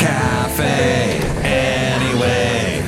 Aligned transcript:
Cafe 0.00 1.20
Anyway. 1.44 2.82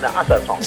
Den 0.00 0.10
andra 0.16 0.40
sång. 0.46 0.58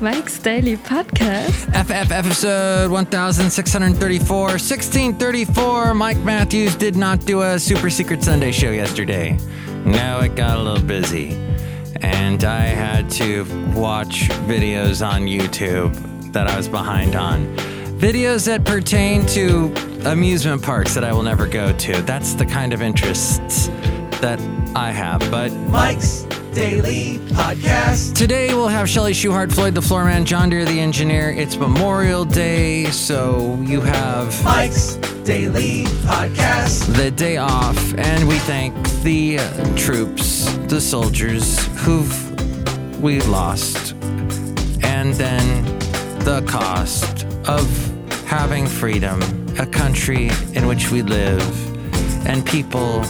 Mike's 0.00 0.38
Daily 0.38 0.76
Podcast. 0.76 1.72
FF 1.72 2.12
episode 2.12 2.90
1634, 2.90 4.58
1634. 4.58 5.94
Mike 5.94 6.18
Matthews 6.22 6.76
did 6.76 6.96
not 6.96 7.24
do 7.24 7.40
a 7.40 7.58
Super 7.58 7.88
Secret 7.88 8.22
Sunday 8.22 8.52
show 8.52 8.70
yesterday. 8.70 9.38
No, 9.86 10.20
it 10.20 10.36
got 10.36 10.58
a 10.58 10.62
little 10.62 10.86
busy. 10.86 11.32
And 12.02 12.44
I 12.44 12.66
had 12.66 13.08
to 13.12 13.44
watch 13.74 14.28
videos 14.46 15.00
on 15.00 15.22
YouTube 15.22 15.94
that 16.32 16.46
I 16.46 16.56
was 16.58 16.68
behind 16.68 17.16
on. 17.16 17.46
Videos 17.98 18.44
that 18.44 18.64
pertain 18.64 19.24
to 19.28 19.72
amusement 20.06 20.62
parks 20.62 20.94
that 20.94 21.04
I 21.04 21.12
will 21.12 21.22
never 21.22 21.46
go 21.46 21.72
to. 21.72 22.02
That's 22.02 22.34
the 22.34 22.46
kind 22.46 22.72
of 22.72 22.82
interests 22.82 23.68
that 24.20 24.40
I 24.74 24.90
have. 24.90 25.20
But 25.30 25.52
Mike's 25.68 26.22
Daily 26.52 27.18
Podcast. 27.30 28.14
Today 28.14 28.54
we'll 28.54 28.68
have 28.68 28.88
Shelly 28.88 29.12
Schuhart, 29.12 29.52
Floyd 29.52 29.74
the 29.74 29.80
Floorman, 29.80 30.24
John 30.24 30.50
Deere 30.50 30.64
the 30.64 30.78
Engineer. 30.78 31.30
It's 31.30 31.56
Memorial 31.56 32.24
Day, 32.24 32.84
so 32.86 33.58
you 33.62 33.80
have 33.80 34.44
Mike's 34.44 34.94
Daily 35.24 35.84
Podcast. 36.04 36.94
the 36.96 37.10
day 37.10 37.38
off, 37.38 37.94
and 37.98 38.28
we 38.28 38.38
thank 38.40 38.74
the 39.02 39.38
uh, 39.38 39.76
troops, 39.76 40.44
the 40.68 40.80
soldiers 40.80 41.66
who've 41.78 43.00
we've 43.02 43.26
lost, 43.28 43.92
and 44.82 45.12
then 45.14 45.64
the 46.20 46.42
cost 46.48 47.26
of 47.48 47.66
having 48.26 48.66
freedom, 48.66 49.20
a 49.58 49.66
country 49.66 50.30
in 50.54 50.66
which 50.66 50.90
we 50.90 51.02
live, 51.02 51.42
and 52.26 52.44
people 52.44 53.00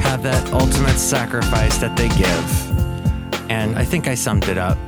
have 0.00 0.22
that 0.22 0.52
ultimate 0.52 0.98
sacrifice 0.98 1.78
that 1.78 1.96
they 1.96 2.08
give. 2.08 3.50
And 3.50 3.76
I 3.76 3.84
think 3.84 4.08
I 4.08 4.14
summed 4.14 4.48
it 4.48 4.58
up. 4.58 4.78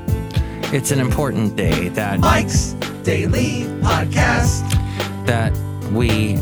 It's 0.73 0.91
an 0.91 0.99
important 1.01 1.57
day 1.57 1.89
that 1.91 2.19
Mike's 2.21 2.73
Daily 3.05 3.63
Podcast. 3.81 4.63
that 5.27 5.53
we 5.93 6.33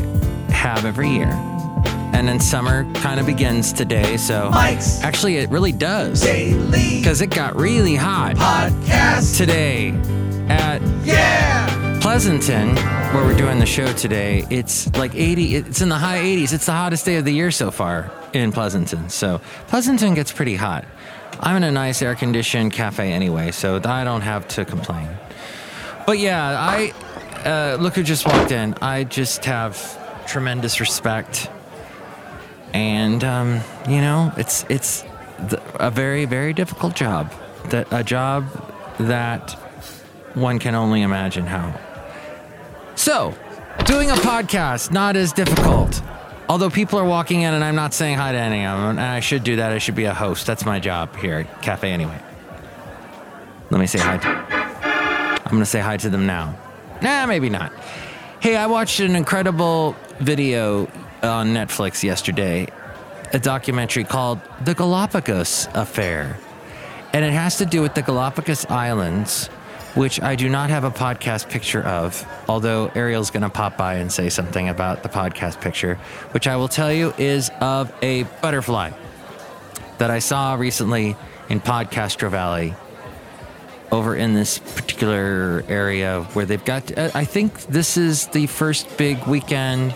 have 0.49 0.85
every 0.85 1.09
year. 1.09 1.29
And 2.15 2.27
then 2.27 2.39
summer 2.39 2.85
kind 2.93 3.19
of 3.19 3.25
begins 3.25 3.73
today, 3.73 4.17
so 4.17 4.49
Mike's 4.51 5.01
actually 5.03 5.37
it 5.37 5.49
really 5.49 5.71
does 5.71 6.21
Daily 6.21 6.99
because 6.99 7.21
it 7.21 7.27
got 7.31 7.55
really 7.55 7.95
hot 7.95 8.35
Podcast. 8.35 9.35
today 9.37 9.89
at 10.47 10.81
Yeah. 11.03 11.62
Pleasanton, 12.03 12.75
where 13.13 13.23
we're 13.23 13.33
doing 13.37 13.59
the 13.59 13.65
show 13.65 13.93
today. 13.93 14.45
It's 14.49 14.93
like 14.97 15.15
80, 15.15 15.55
it's 15.55 15.79
in 15.79 15.87
the 15.87 15.95
high 15.95 16.19
80s. 16.19 16.51
It's 16.51 16.65
the 16.65 16.73
hottest 16.73 17.05
day 17.05 17.15
of 17.15 17.23
the 17.23 17.31
year 17.31 17.49
so 17.49 17.71
far 17.71 18.11
in 18.33 18.51
Pleasanton. 18.51 19.09
So 19.09 19.39
Pleasanton 19.69 20.13
gets 20.13 20.29
pretty 20.29 20.55
hot. 20.55 20.83
I'm 21.39 21.55
in 21.55 21.63
a 21.63 21.71
nice 21.71 22.01
air 22.01 22.13
conditioned 22.13 22.73
cafe 22.73 23.13
anyway, 23.13 23.51
so 23.51 23.79
I 23.85 24.03
don't 24.03 24.19
have 24.19 24.49
to 24.49 24.65
complain. 24.65 25.07
But 26.05 26.19
yeah, 26.19 26.59
I 26.59 26.91
uh, 27.47 27.77
look 27.79 27.95
who 27.95 28.03
just 28.03 28.27
walked 28.27 28.51
in. 28.51 28.73
I 28.81 29.05
just 29.05 29.45
have 29.45 30.27
tremendous 30.27 30.81
respect, 30.81 31.49
and 32.73 33.23
um, 33.23 33.61
you 33.87 34.01
know, 34.01 34.33
it's 34.35 34.65
it's 34.67 35.05
a 35.75 35.89
very 35.89 36.25
very 36.25 36.51
difficult 36.51 36.97
job. 36.97 37.33
That 37.69 37.87
a 37.91 38.03
job 38.03 38.45
that 38.99 39.51
one 40.33 40.59
can 40.59 40.75
only 40.75 41.01
imagine 41.01 41.45
how. 41.45 41.73
So, 43.03 43.35
doing 43.83 44.11
a 44.11 44.15
podcast 44.15 44.93
not 44.93 45.17
as 45.17 45.33
difficult. 45.33 46.01
Although 46.47 46.69
people 46.69 46.97
are 46.97 47.05
walking 47.05 47.41
in 47.41 47.53
and 47.53 47.61
I'm 47.61 47.75
not 47.75 47.93
saying 47.93 48.17
hi 48.17 48.31
to 48.31 48.37
any 48.37 48.65
of 48.65 48.79
them, 48.79 48.91
and 48.91 49.01
I 49.01 49.19
should 49.19 49.43
do 49.43 49.57
that. 49.57 49.73
I 49.73 49.77
should 49.79 49.95
be 49.95 50.05
a 50.05 50.13
host. 50.13 50.47
That's 50.47 50.65
my 50.65 50.79
job 50.79 51.13
here 51.17 51.39
at 51.39 51.61
Cafe 51.61 51.91
Anyway. 51.91 52.17
Let 53.71 53.81
me 53.81 53.87
say 53.87 53.99
hi 53.99 54.19
to 54.19 54.27
I'm 54.29 55.51
going 55.51 55.59
to 55.59 55.65
say 55.65 55.81
hi 55.81 55.97
to 55.97 56.09
them 56.09 56.25
now. 56.25 56.57
Nah, 57.01 57.25
maybe 57.25 57.49
not. 57.49 57.73
Hey, 58.39 58.55
I 58.55 58.67
watched 58.67 59.01
an 59.01 59.17
incredible 59.17 59.97
video 60.19 60.83
on 61.21 61.47
Netflix 61.47 62.03
yesterday, 62.03 62.69
a 63.33 63.37
documentary 63.37 64.05
called 64.05 64.39
The 64.61 64.75
Galapagos 64.75 65.67
Affair. 65.73 66.39
And 67.11 67.25
it 67.25 67.33
has 67.33 67.57
to 67.57 67.65
do 67.65 67.81
with 67.81 67.95
the 67.95 68.01
Galapagos 68.01 68.65
Islands, 68.67 69.49
which 69.95 70.21
I 70.21 70.35
do 70.35 70.49
not 70.49 70.69
have 70.69 70.83
a 70.83 70.91
podcast 70.91 71.49
picture 71.49 71.83
of, 71.83 72.25
although 72.49 72.87
Ariel's 72.95 73.29
going 73.31 73.43
to 73.43 73.49
pop 73.49 73.77
by 73.77 73.95
and 73.95 74.11
say 74.11 74.29
something 74.29 74.69
about 74.69 75.03
the 75.03 75.09
podcast 75.09 75.61
picture, 75.61 75.95
which 76.31 76.47
I 76.47 76.55
will 76.55 76.67
tell 76.67 76.91
you 76.91 77.13
is 77.17 77.51
of 77.61 77.93
a 78.01 78.23
butterfly 78.41 78.91
that 79.99 80.09
I 80.09 80.19
saw 80.19 80.55
recently 80.55 81.15
in 81.49 81.59
Podcastro 81.61 82.29
Valley 82.31 82.73
over 83.91 84.15
in 84.15 84.33
this 84.33 84.57
particular 84.57 85.63
area 85.67 86.23
where 86.33 86.45
they've 86.45 86.65
got, 86.65 86.97
uh, 86.97 87.11
I 87.13 87.25
think 87.25 87.59
this 87.67 87.95
is 87.95 88.27
the 88.27 88.47
first 88.47 88.97
big 88.97 89.23
weekend 89.27 89.93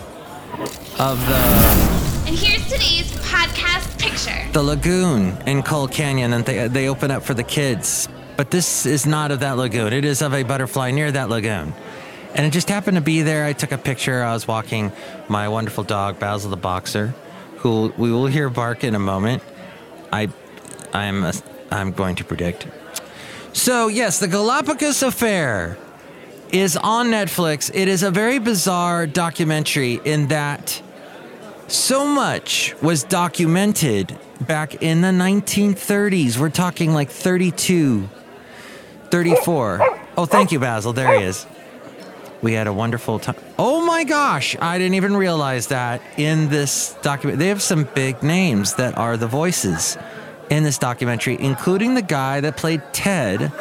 of 0.99 1.19
the 1.27 2.27
And 2.27 2.37
here's 2.37 2.63
today's 2.65 3.11
podcast 3.25 3.97
picture. 3.99 4.51
the 4.53 4.61
lagoon 4.61 5.35
in 5.47 5.63
Cull 5.63 5.87
Canyon, 5.87 6.33
and 6.33 6.45
they 6.45 6.67
they 6.67 6.87
open 6.89 7.09
up 7.09 7.23
for 7.23 7.33
the 7.33 7.43
kids. 7.43 8.07
But 8.37 8.51
this 8.51 8.85
is 8.85 9.05
not 9.05 9.31
of 9.31 9.39
that 9.41 9.57
lagoon. 9.57 9.93
It 9.93 10.05
is 10.05 10.21
of 10.21 10.33
a 10.33 10.43
butterfly 10.43 10.91
near 10.91 11.11
that 11.11 11.29
lagoon, 11.29 11.73
and 12.35 12.45
it 12.45 12.51
just 12.51 12.69
happened 12.69 12.95
to 12.95 13.01
be 13.01 13.23
there. 13.23 13.45
I 13.45 13.53
took 13.53 13.71
a 13.71 13.77
picture. 13.77 14.23
I 14.23 14.33
was 14.33 14.47
walking 14.47 14.91
my 15.27 15.49
wonderful 15.49 15.83
dog 15.83 16.19
Basil 16.19 16.51
the 16.51 16.57
boxer, 16.57 17.15
who 17.57 17.91
we 17.97 18.11
will 18.11 18.27
hear 18.27 18.49
bark 18.49 18.83
in 18.83 18.93
a 18.93 18.99
moment. 18.99 19.43
I, 20.13 20.29
I'm 20.93 21.23
a, 21.23 21.33
I'm 21.71 21.91
going 21.91 22.15
to 22.17 22.23
predict. 22.23 22.67
So 23.53 23.87
yes, 23.87 24.19
the 24.19 24.27
Galapagos 24.27 25.01
Affair 25.01 25.77
is 26.51 26.77
on 26.77 27.07
Netflix. 27.07 27.71
It 27.73 27.87
is 27.87 28.03
a 28.03 28.11
very 28.11 28.37
bizarre 28.37 29.07
documentary 29.07 29.99
in 30.05 30.27
that 30.27 30.81
so 31.67 32.05
much 32.05 32.75
was 32.81 33.03
documented 33.03 34.17
back 34.41 34.81
in 34.81 35.01
the 35.01 35.09
1930s. 35.09 36.37
We're 36.37 36.49
talking 36.49 36.93
like 36.93 37.09
32, 37.09 38.07
34. 39.11 39.99
Oh, 40.17 40.25
thank 40.25 40.51
you, 40.51 40.59
Basil. 40.59 40.93
There 40.93 41.19
he 41.19 41.25
is. 41.25 41.45
We 42.41 42.53
had 42.53 42.67
a 42.67 42.73
wonderful 42.73 43.19
time. 43.19 43.35
Oh 43.57 43.83
my 43.85 44.03
gosh, 44.03 44.55
I 44.59 44.77
didn't 44.77 44.93
even 44.93 45.17
realize 45.17 45.67
that 45.67 46.01
in 46.17 46.49
this 46.49 46.95
document. 47.01 47.39
They 47.39 47.47
have 47.47 47.61
some 47.61 47.85
big 47.95 48.21
names 48.21 48.75
that 48.75 48.97
are 48.97 49.17
the 49.17 49.27
voices 49.27 49.97
in 50.49 50.63
this 50.63 50.77
documentary, 50.77 51.37
including 51.39 51.95
the 51.95 52.01
guy 52.01 52.41
that 52.41 52.55
played 52.55 52.81
Ted 52.93 53.51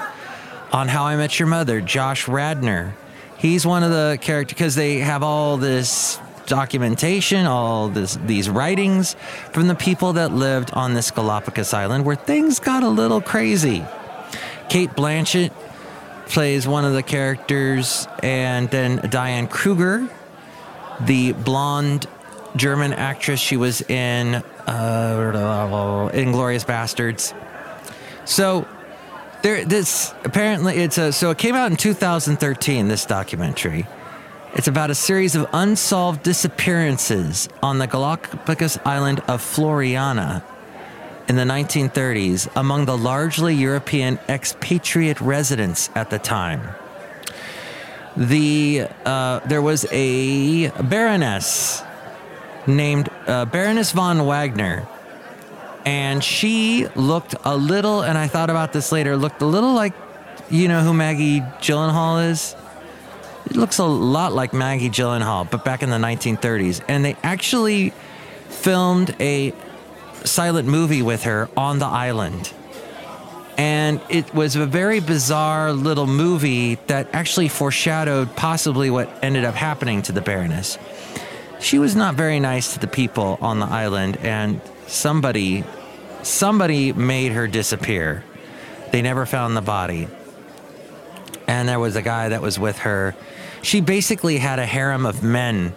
on 0.73 0.89
How 0.89 1.05
I 1.05 1.17
Met 1.17 1.39
Your 1.39 1.49
Mother, 1.49 1.81
Josh 1.81 2.29
Radnor. 2.29 2.95
He's 3.39 3.67
one 3.67 3.83
of 3.83 3.91
the 3.91 4.19
characters 4.21 4.55
because 4.55 4.75
they 4.75 4.99
have 4.99 5.23
all 5.23 5.57
this 5.57 6.19
documentation, 6.47 7.47
all 7.47 7.89
this 7.89 8.19
these 8.27 8.49
writings 8.49 9.17
from 9.53 9.69
the 9.69 9.75
people 9.75 10.15
that 10.15 10.33
lived 10.33 10.71
on 10.73 10.95
this 10.95 11.11
Galapagos 11.11 11.75
island 11.75 12.05
where 12.05 12.17
things 12.17 12.61
got 12.61 12.83
a 12.83 12.89
little 12.89 13.21
crazy. 13.21 13.85
Cate 14.77 14.91
Blanchett 14.91 15.53
plays 16.29 16.69
one 16.69 16.85
of 16.85 16.93
the 16.93 17.03
characters, 17.03 18.07
and 18.23 18.69
then 18.69 18.99
Diane 19.09 19.49
Kruger, 19.49 20.07
the 21.01 21.33
blonde 21.33 22.07
German 22.57 22.93
actress, 22.93 23.41
she 23.41 23.57
was 23.57 23.81
in 23.81 24.35
uh, 24.35 26.11
Inglourious 26.13 26.67
Basterds. 26.67 27.33
So 28.27 28.69
there, 29.41 29.65
this 29.65 30.13
apparently 30.25 30.77
it's 30.77 30.99
a 30.99 31.11
so 31.11 31.31
it 31.31 31.39
came 31.39 31.55
out 31.55 31.71
in 31.71 31.79
2013. 31.79 32.87
This 32.87 33.07
documentary. 33.07 33.87
It's 34.53 34.69
about 34.69 34.91
a 34.91 34.95
series 34.95 35.35
of 35.37 35.49
unsolved 35.55 36.23
disappearances 36.23 37.49
on 37.63 37.79
the 37.79 37.87
Galapagos 37.87 38.79
island 38.85 39.21
of 39.21 39.41
Floreana 39.41 40.43
in 41.29 41.37
the 41.37 41.43
1930s 41.43 42.49
among 42.57 42.85
the 42.85 42.97
largely 42.97 43.55
European 43.55 44.19
expatriate 44.29 45.21
residents 45.21 45.91
at 45.95 46.11
the 46.11 46.19
time. 46.19 46.69
The 48.17 48.87
uh, 49.05 49.41
there 49.41 49.61
was 49.61 49.87
a 49.91 50.71
baroness 50.83 51.83
named 52.67 53.11
uh, 53.27 53.45
Baroness 53.45 53.93
von 53.93 54.25
Wagner, 54.25 54.89
and 55.85 56.25
she 56.25 56.87
looked 56.95 57.35
a 57.45 57.57
little. 57.57 58.03
And 58.03 58.17
I 58.17 58.27
thought 58.27 58.49
about 58.49 58.73
this 58.73 58.91
later. 58.91 59.17
Looked 59.17 59.43
a 59.43 59.47
little 59.47 59.75
like, 59.75 59.93
you 60.49 60.69
know, 60.69 60.81
who 60.81 60.95
Maggie 60.95 61.41
Gyllenhaal 61.61 62.31
is. 62.31 62.57
It 63.47 63.57
looks 63.57 63.79
a 63.79 63.85
lot 63.85 64.33
like 64.33 64.53
Maggie 64.53 64.91
Gyllenhaal, 64.91 65.49
but 65.51 65.65
back 65.65 65.83
in 65.83 65.91
the 65.91 65.99
1930s. 65.99 66.83
And 66.89 67.05
they 67.05 67.17
actually 67.23 67.93
filmed 68.49 69.15
a 69.21 69.53
silent 70.25 70.69
movie 70.69 71.03
with 71.03 71.25
her 71.25 71.49
on 71.57 71.79
the 71.79 71.87
island. 71.87 72.53
And 73.59 74.01
it 74.11 74.35
was 74.35 74.55
a 74.55 74.67
very 74.67 75.01
bizarre 75.01 75.73
little 75.73 76.07
movie 76.07 76.75
that 76.89 77.09
actually 77.13 77.49
foreshadowed 77.49 78.37
possibly 78.37 78.91
what 78.91 79.09
ended 79.23 79.45
up 79.45 79.55
happening 79.55 80.03
to 80.03 80.13
the 80.13 80.21
Baroness. 80.21 80.79
she 81.59 81.79
was 81.79 81.97
not 81.97 82.15
very 82.15 82.39
nice 82.39 82.75
to 82.75 82.79
the 82.79 82.87
people 82.87 83.39
on 83.41 83.61
the 83.61 83.67
island, 83.67 84.19
and 84.19 84.61
somebody, 84.87 85.65
somebody 86.23 86.93
made 86.93 87.33
her 87.33 87.47
disappear. 87.47 88.23
They 88.93 89.01
never 89.01 89.25
found 89.25 89.57
the 89.57 89.63
body. 89.63 90.09
And 91.49 91.69
there 91.69 91.81
was 91.81 91.97
a 91.97 92.03
guy 92.03 92.29
that 92.29 92.43
was 92.43 92.59
with 92.59 92.79
her. 92.81 93.15
She 93.63 93.81
basically 93.81 94.37
had 94.37 94.59
a 94.59 94.67
harem 94.67 95.07
of 95.07 95.23
men 95.23 95.75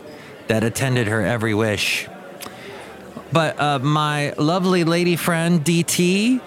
that 0.48 0.64
attended 0.64 1.08
her 1.08 1.22
every 1.22 1.54
wish. 1.54 2.08
But 3.32 3.60
uh, 3.60 3.80
my 3.80 4.34
lovely 4.38 4.84
lady 4.84 5.16
friend 5.16 5.64
DT 5.64 6.42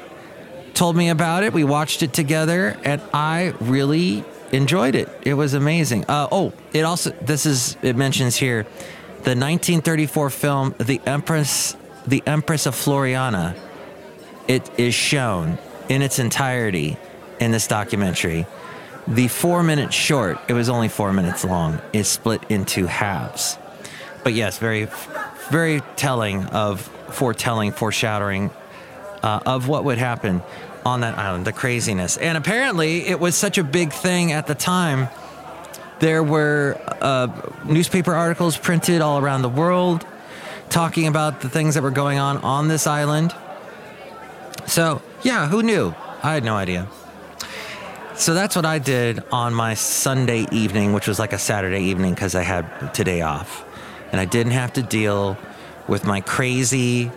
told 0.74 0.96
me 0.96 1.10
about 1.10 1.44
it. 1.44 1.52
We 1.52 1.64
watched 1.64 2.02
it 2.02 2.12
together, 2.12 2.76
and 2.84 3.00
I 3.12 3.54
really 3.60 4.24
enjoyed 4.50 4.94
it. 4.94 5.08
It 5.22 5.34
was 5.34 5.54
amazing. 5.54 6.04
Uh, 6.08 6.28
oh, 6.30 6.52
it 6.72 6.82
also 6.82 7.10
this 7.10 7.46
is 7.46 7.76
it 7.82 7.96
mentions 7.96 8.36
here 8.36 8.64
the 9.24 9.36
1934 9.36 10.30
film 10.30 10.74
The 10.78 11.00
Empress 11.06 11.76
The 12.06 12.22
Empress 12.26 12.66
of 12.66 12.74
Floreana. 12.74 13.56
It 14.48 14.68
is 14.78 14.94
shown 14.94 15.58
in 15.88 16.02
its 16.02 16.18
entirety 16.18 16.96
in 17.38 17.52
this 17.52 17.66
documentary. 17.68 18.46
The 19.06 19.28
four 19.28 19.62
minute 19.62 19.92
short, 19.92 20.38
it 20.48 20.52
was 20.52 20.68
only 20.68 20.88
four 20.88 21.12
minutes 21.12 21.44
long, 21.44 21.80
is 21.92 22.08
split 22.08 22.42
into 22.48 22.86
halves. 22.86 23.58
But 24.22 24.32
yes, 24.34 24.58
very, 24.58 24.88
very 25.52 25.82
telling 25.96 26.46
of 26.46 26.80
foretelling, 27.10 27.72
foreshadowing 27.72 28.50
uh, 29.22 29.40
of 29.46 29.68
what 29.68 29.84
would 29.84 29.98
happen 29.98 30.42
on 30.84 31.02
that 31.02 31.16
island, 31.18 31.44
the 31.44 31.52
craziness. 31.52 32.16
And 32.16 32.36
apparently, 32.36 33.06
it 33.06 33.20
was 33.20 33.36
such 33.36 33.58
a 33.58 33.64
big 33.64 33.92
thing 33.92 34.32
at 34.32 34.46
the 34.46 34.54
time. 34.54 35.08
There 36.00 36.22
were 36.22 36.80
uh, 37.00 37.28
newspaper 37.64 38.14
articles 38.14 38.56
printed 38.56 39.00
all 39.02 39.18
around 39.18 39.42
the 39.42 39.48
world 39.48 40.04
talking 40.70 41.06
about 41.06 41.42
the 41.42 41.48
things 41.48 41.74
that 41.74 41.82
were 41.82 41.90
going 41.90 42.18
on 42.18 42.38
on 42.38 42.66
this 42.66 42.86
island. 42.86 43.32
So, 44.66 45.02
yeah, 45.22 45.46
who 45.46 45.62
knew? 45.62 45.94
I 46.22 46.34
had 46.34 46.44
no 46.44 46.56
idea. 46.56 46.88
So 48.14 48.34
that's 48.34 48.56
what 48.56 48.64
I 48.64 48.78
did 48.78 49.22
on 49.30 49.52
my 49.52 49.74
Sunday 49.74 50.46
evening, 50.50 50.92
which 50.92 51.06
was 51.06 51.18
like 51.18 51.32
a 51.32 51.38
Saturday 51.38 51.84
evening 51.84 52.14
because 52.14 52.34
I 52.34 52.42
had 52.42 52.94
today 52.94 53.20
off. 53.20 53.64
And 54.12 54.20
I 54.20 54.24
didn't 54.26 54.52
have 54.52 54.74
to 54.74 54.82
deal 54.82 55.36
with 55.88 56.04
my 56.04 56.20
crazy, 56.20 57.10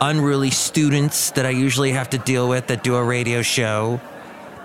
unruly 0.00 0.50
students 0.50 1.30
that 1.32 1.46
I 1.46 1.50
usually 1.50 1.92
have 1.92 2.10
to 2.10 2.18
deal 2.18 2.48
with 2.48 2.68
that 2.68 2.84
do 2.84 2.94
a 2.94 3.02
radio 3.02 3.42
show 3.42 4.00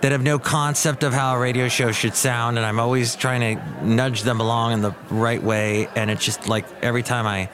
that 0.02 0.12
have 0.12 0.24
no 0.24 0.40
concept 0.40 1.04
of 1.04 1.14
how 1.14 1.36
a 1.36 1.40
radio 1.40 1.68
show 1.68 1.92
should 1.92 2.16
sound. 2.16 2.58
And 2.58 2.66
I'm 2.66 2.80
always 2.80 3.16
trying 3.16 3.58
to 3.58 3.86
nudge 3.86 4.24
them 4.24 4.42
along 4.42 4.74
in 4.74 4.82
the 4.82 4.94
right 5.10 5.42
way. 5.42 5.88
And 5.96 6.12
it's 6.12 6.26
just 6.26 6.48
like 6.48 6.66
every 6.82 7.04
time 7.04 7.26
I 7.26 7.50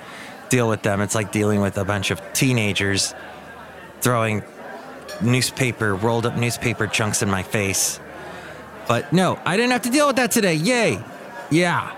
deal 0.50 0.68
with 0.68 0.82
them, 0.82 1.02
it's 1.02 1.14
like 1.14 1.32
dealing 1.32 1.62
with 1.62 1.78
a 1.78 1.86
bunch 1.86 2.10
of 2.10 2.22
teenagers 2.34 3.14
throwing 4.02 4.44
newspaper, 5.22 5.96
rolled 5.96 6.26
up 6.26 6.38
newspaper 6.38 6.88
chunks 6.88 7.22
in 7.22 7.30
my 7.30 7.44
face. 7.44 8.00
But 8.88 9.12
no, 9.12 9.40
I 9.46 9.58
didn't 9.58 9.72
have 9.72 9.82
to 9.84 9.90
deal 9.90 10.08
with 10.08 10.16
that 10.16 10.32
today. 10.32 10.54
Yay. 10.56 11.04
Yeah. 11.52 11.94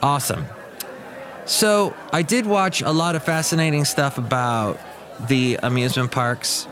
Awesome. 0.00 0.46
So 1.44 1.94
I 2.12 2.22
did 2.22 2.46
watch 2.46 2.82
a 2.82 2.92
lot 2.92 3.16
of 3.16 3.24
fascinating 3.24 3.84
stuff 3.84 4.18
about 4.18 4.78
the 5.28 5.58
amusement 5.62 6.10
parks. 6.10 6.64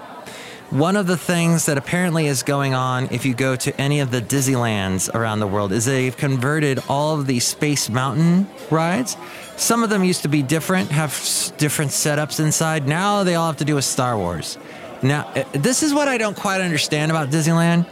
One 0.70 0.94
of 0.94 1.08
the 1.08 1.17
things 1.17 1.67
that 1.67 1.78
apparently 1.78 2.28
is 2.28 2.44
going 2.44 2.75
on 2.75 3.08
if 3.11 3.26
you 3.26 3.34
go 3.34 3.56
to 3.56 3.81
any 3.81 3.99
of 3.99 4.12
the 4.12 4.22
Disneylands 4.22 5.12
around 5.12 5.40
the 5.40 5.46
world 5.49 5.72
is 5.72 5.84
they've 5.84 6.17
converted 6.17 6.78
all 6.88 7.19
of 7.19 7.26
the 7.26 7.40
Space 7.40 7.90
Mountain 7.90 8.46
rides. 8.70 9.17
Some 9.56 9.82
of 9.82 9.90
them 9.90 10.05
used 10.05 10.22
to 10.22 10.28
be 10.28 10.43
different, 10.44 10.93
have 10.93 11.11
different 11.58 11.90
setups 11.90 12.38
inside. 12.38 12.87
Now 12.87 13.25
they 13.25 13.34
all 13.34 13.49
have 13.49 13.56
to 13.56 13.64
do 13.64 13.75
with 13.75 13.84
Star 13.84 14.17
Wars. 14.17 14.58
Now, 15.02 15.26
uh, 15.34 15.43
this 15.52 15.82
is 15.82 15.93
what 15.93 16.06
I 16.06 16.19
don't 16.19 16.37
quite 16.37 16.61
understand 16.61 17.11
about 17.11 17.31
Disneyland 17.31 17.87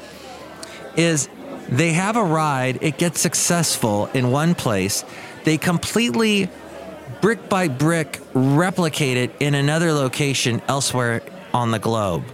is 0.97 1.29
they 1.69 1.93
have 1.95 2.17
a 2.17 2.23
ride, 2.25 2.79
it 2.81 2.97
gets 2.97 3.21
successful 3.21 4.07
in 4.15 4.31
one 4.31 4.55
place, 4.55 5.05
they 5.45 5.59
completely 5.59 6.49
brick 7.21 7.49
by 7.49 7.69
brick 7.69 8.21
replicate 8.35 9.17
it 9.17 9.35
in 9.41 9.55
another 9.55 9.93
location 9.93 10.63
elsewhere 10.69 11.23
on 11.53 11.71
the 11.71 11.79
globe. 11.79 12.25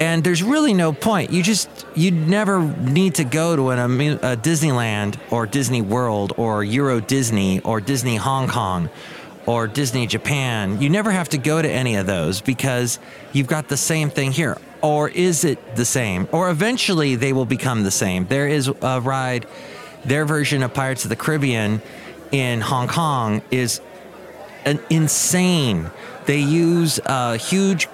And 0.00 0.24
there's 0.24 0.42
really 0.42 0.74
no 0.74 0.92
point. 0.92 1.30
You 1.30 1.42
just 1.42 1.68
you 1.94 2.10
never 2.10 2.60
need 2.60 3.16
to 3.16 3.24
go 3.24 3.54
to 3.54 3.70
an, 3.70 3.78
a 3.78 4.36
Disneyland 4.36 5.18
or 5.30 5.46
Disney 5.46 5.82
World 5.82 6.32
or 6.36 6.64
Euro 6.64 7.00
Disney 7.00 7.60
or 7.60 7.80
Disney 7.80 8.16
Hong 8.16 8.48
Kong 8.48 8.90
or 9.46 9.68
Disney 9.68 10.06
Japan. 10.06 10.80
You 10.80 10.90
never 10.90 11.10
have 11.10 11.28
to 11.30 11.38
go 11.38 11.60
to 11.60 11.70
any 11.70 11.96
of 11.96 12.06
those 12.06 12.40
because 12.40 12.98
you've 13.32 13.46
got 13.46 13.68
the 13.68 13.76
same 13.76 14.10
thing 14.10 14.32
here. 14.32 14.58
Or 14.82 15.08
is 15.08 15.44
it 15.44 15.76
the 15.76 15.84
same? 15.84 16.28
Or 16.32 16.50
eventually 16.50 17.14
they 17.14 17.32
will 17.32 17.46
become 17.46 17.84
the 17.84 17.90
same. 17.92 18.26
There 18.26 18.48
is 18.48 18.68
a 18.68 19.00
ride, 19.00 19.46
their 20.04 20.24
version 20.24 20.64
of 20.64 20.74
Pirates 20.74 21.04
of 21.04 21.10
the 21.10 21.16
Caribbean 21.16 21.80
in 22.32 22.60
Hong 22.60 22.88
Kong 22.88 23.42
is 23.50 23.80
an 24.64 24.80
insane. 24.90 25.90
They 26.26 26.40
use 26.40 26.98
uh, 27.04 27.38
huge 27.38 27.88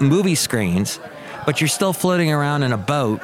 movie 0.00 0.34
screens, 0.34 0.98
but 1.46 1.60
you're 1.60 1.68
still 1.68 1.92
floating 1.92 2.32
around 2.32 2.64
in 2.64 2.72
a 2.72 2.78
boat. 2.78 3.20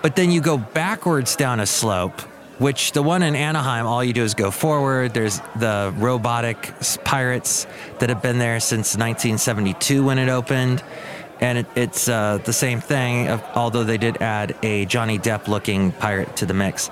But 0.00 0.16
then 0.16 0.30
you 0.30 0.40
go 0.40 0.56
backwards 0.56 1.34
down 1.34 1.60
a 1.60 1.66
slope, 1.66 2.20
which 2.58 2.92
the 2.92 3.02
one 3.02 3.22
in 3.22 3.34
Anaheim, 3.34 3.86
all 3.86 4.02
you 4.02 4.12
do 4.12 4.22
is 4.22 4.34
go 4.34 4.50
forward. 4.50 5.12
There's 5.12 5.40
the 5.56 5.92
robotic 5.96 6.72
pirates 7.04 7.66
that 7.98 8.08
have 8.08 8.22
been 8.22 8.38
there 8.38 8.60
since 8.60 8.94
1972 8.94 10.04
when 10.04 10.18
it 10.18 10.28
opened. 10.28 10.82
And 11.40 11.58
it, 11.58 11.66
it's 11.76 12.08
uh, 12.08 12.38
the 12.44 12.52
same 12.52 12.80
thing, 12.80 13.28
although 13.54 13.84
they 13.84 13.98
did 13.98 14.20
add 14.20 14.56
a 14.62 14.86
Johnny 14.86 15.18
Depp 15.18 15.46
looking 15.46 15.92
pirate 15.92 16.36
to 16.36 16.46
the 16.46 16.54
mix. 16.54 16.90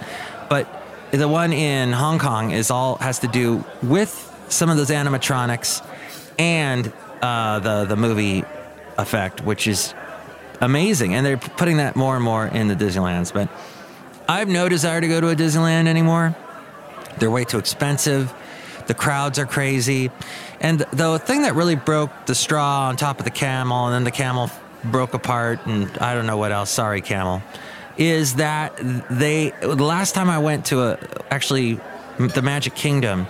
But 0.48 0.85
the 1.10 1.28
one 1.28 1.52
in 1.52 1.92
Hong 1.92 2.18
Kong 2.18 2.50
is 2.50 2.70
all 2.70 2.96
has 2.96 3.20
to 3.20 3.28
do 3.28 3.64
with 3.82 4.10
some 4.48 4.70
of 4.70 4.76
those 4.76 4.90
animatronics 4.90 5.86
and 6.38 6.92
uh, 7.22 7.58
the 7.60 7.84
the 7.84 7.96
movie 7.96 8.44
effect, 8.98 9.42
which 9.42 9.66
is 9.66 9.94
amazing. 10.60 11.14
And 11.14 11.24
they're 11.24 11.36
putting 11.36 11.78
that 11.78 11.96
more 11.96 12.14
and 12.14 12.24
more 12.24 12.46
in 12.46 12.68
the 12.68 12.76
Disneylands. 12.76 13.32
But 13.32 13.48
I 14.28 14.38
have 14.40 14.48
no 14.48 14.68
desire 14.68 15.00
to 15.00 15.08
go 15.08 15.20
to 15.20 15.28
a 15.28 15.36
Disneyland 15.36 15.86
anymore. 15.86 16.34
They're 17.18 17.30
way 17.30 17.44
too 17.44 17.58
expensive. 17.58 18.32
The 18.86 18.94
crowds 18.94 19.38
are 19.38 19.46
crazy. 19.46 20.10
And 20.60 20.80
the 20.80 21.18
thing 21.18 21.42
that 21.42 21.54
really 21.54 21.74
broke 21.76 22.10
the 22.26 22.34
straw 22.34 22.88
on 22.88 22.96
top 22.96 23.18
of 23.18 23.24
the 23.24 23.30
camel, 23.30 23.86
and 23.86 23.94
then 23.94 24.04
the 24.04 24.10
camel 24.10 24.50
broke 24.84 25.14
apart, 25.14 25.66
and 25.66 25.96
I 25.98 26.14
don't 26.14 26.26
know 26.26 26.36
what 26.36 26.52
else. 26.52 26.70
Sorry, 26.70 27.00
camel. 27.00 27.42
Is 27.98 28.34
that 28.34 28.76
they? 29.10 29.50
The 29.60 29.74
last 29.76 30.14
time 30.14 30.28
I 30.28 30.38
went 30.38 30.66
to 30.66 30.82
a 30.82 30.98
actually 31.30 31.80
the 32.18 32.42
Magic 32.42 32.74
Kingdom 32.74 33.26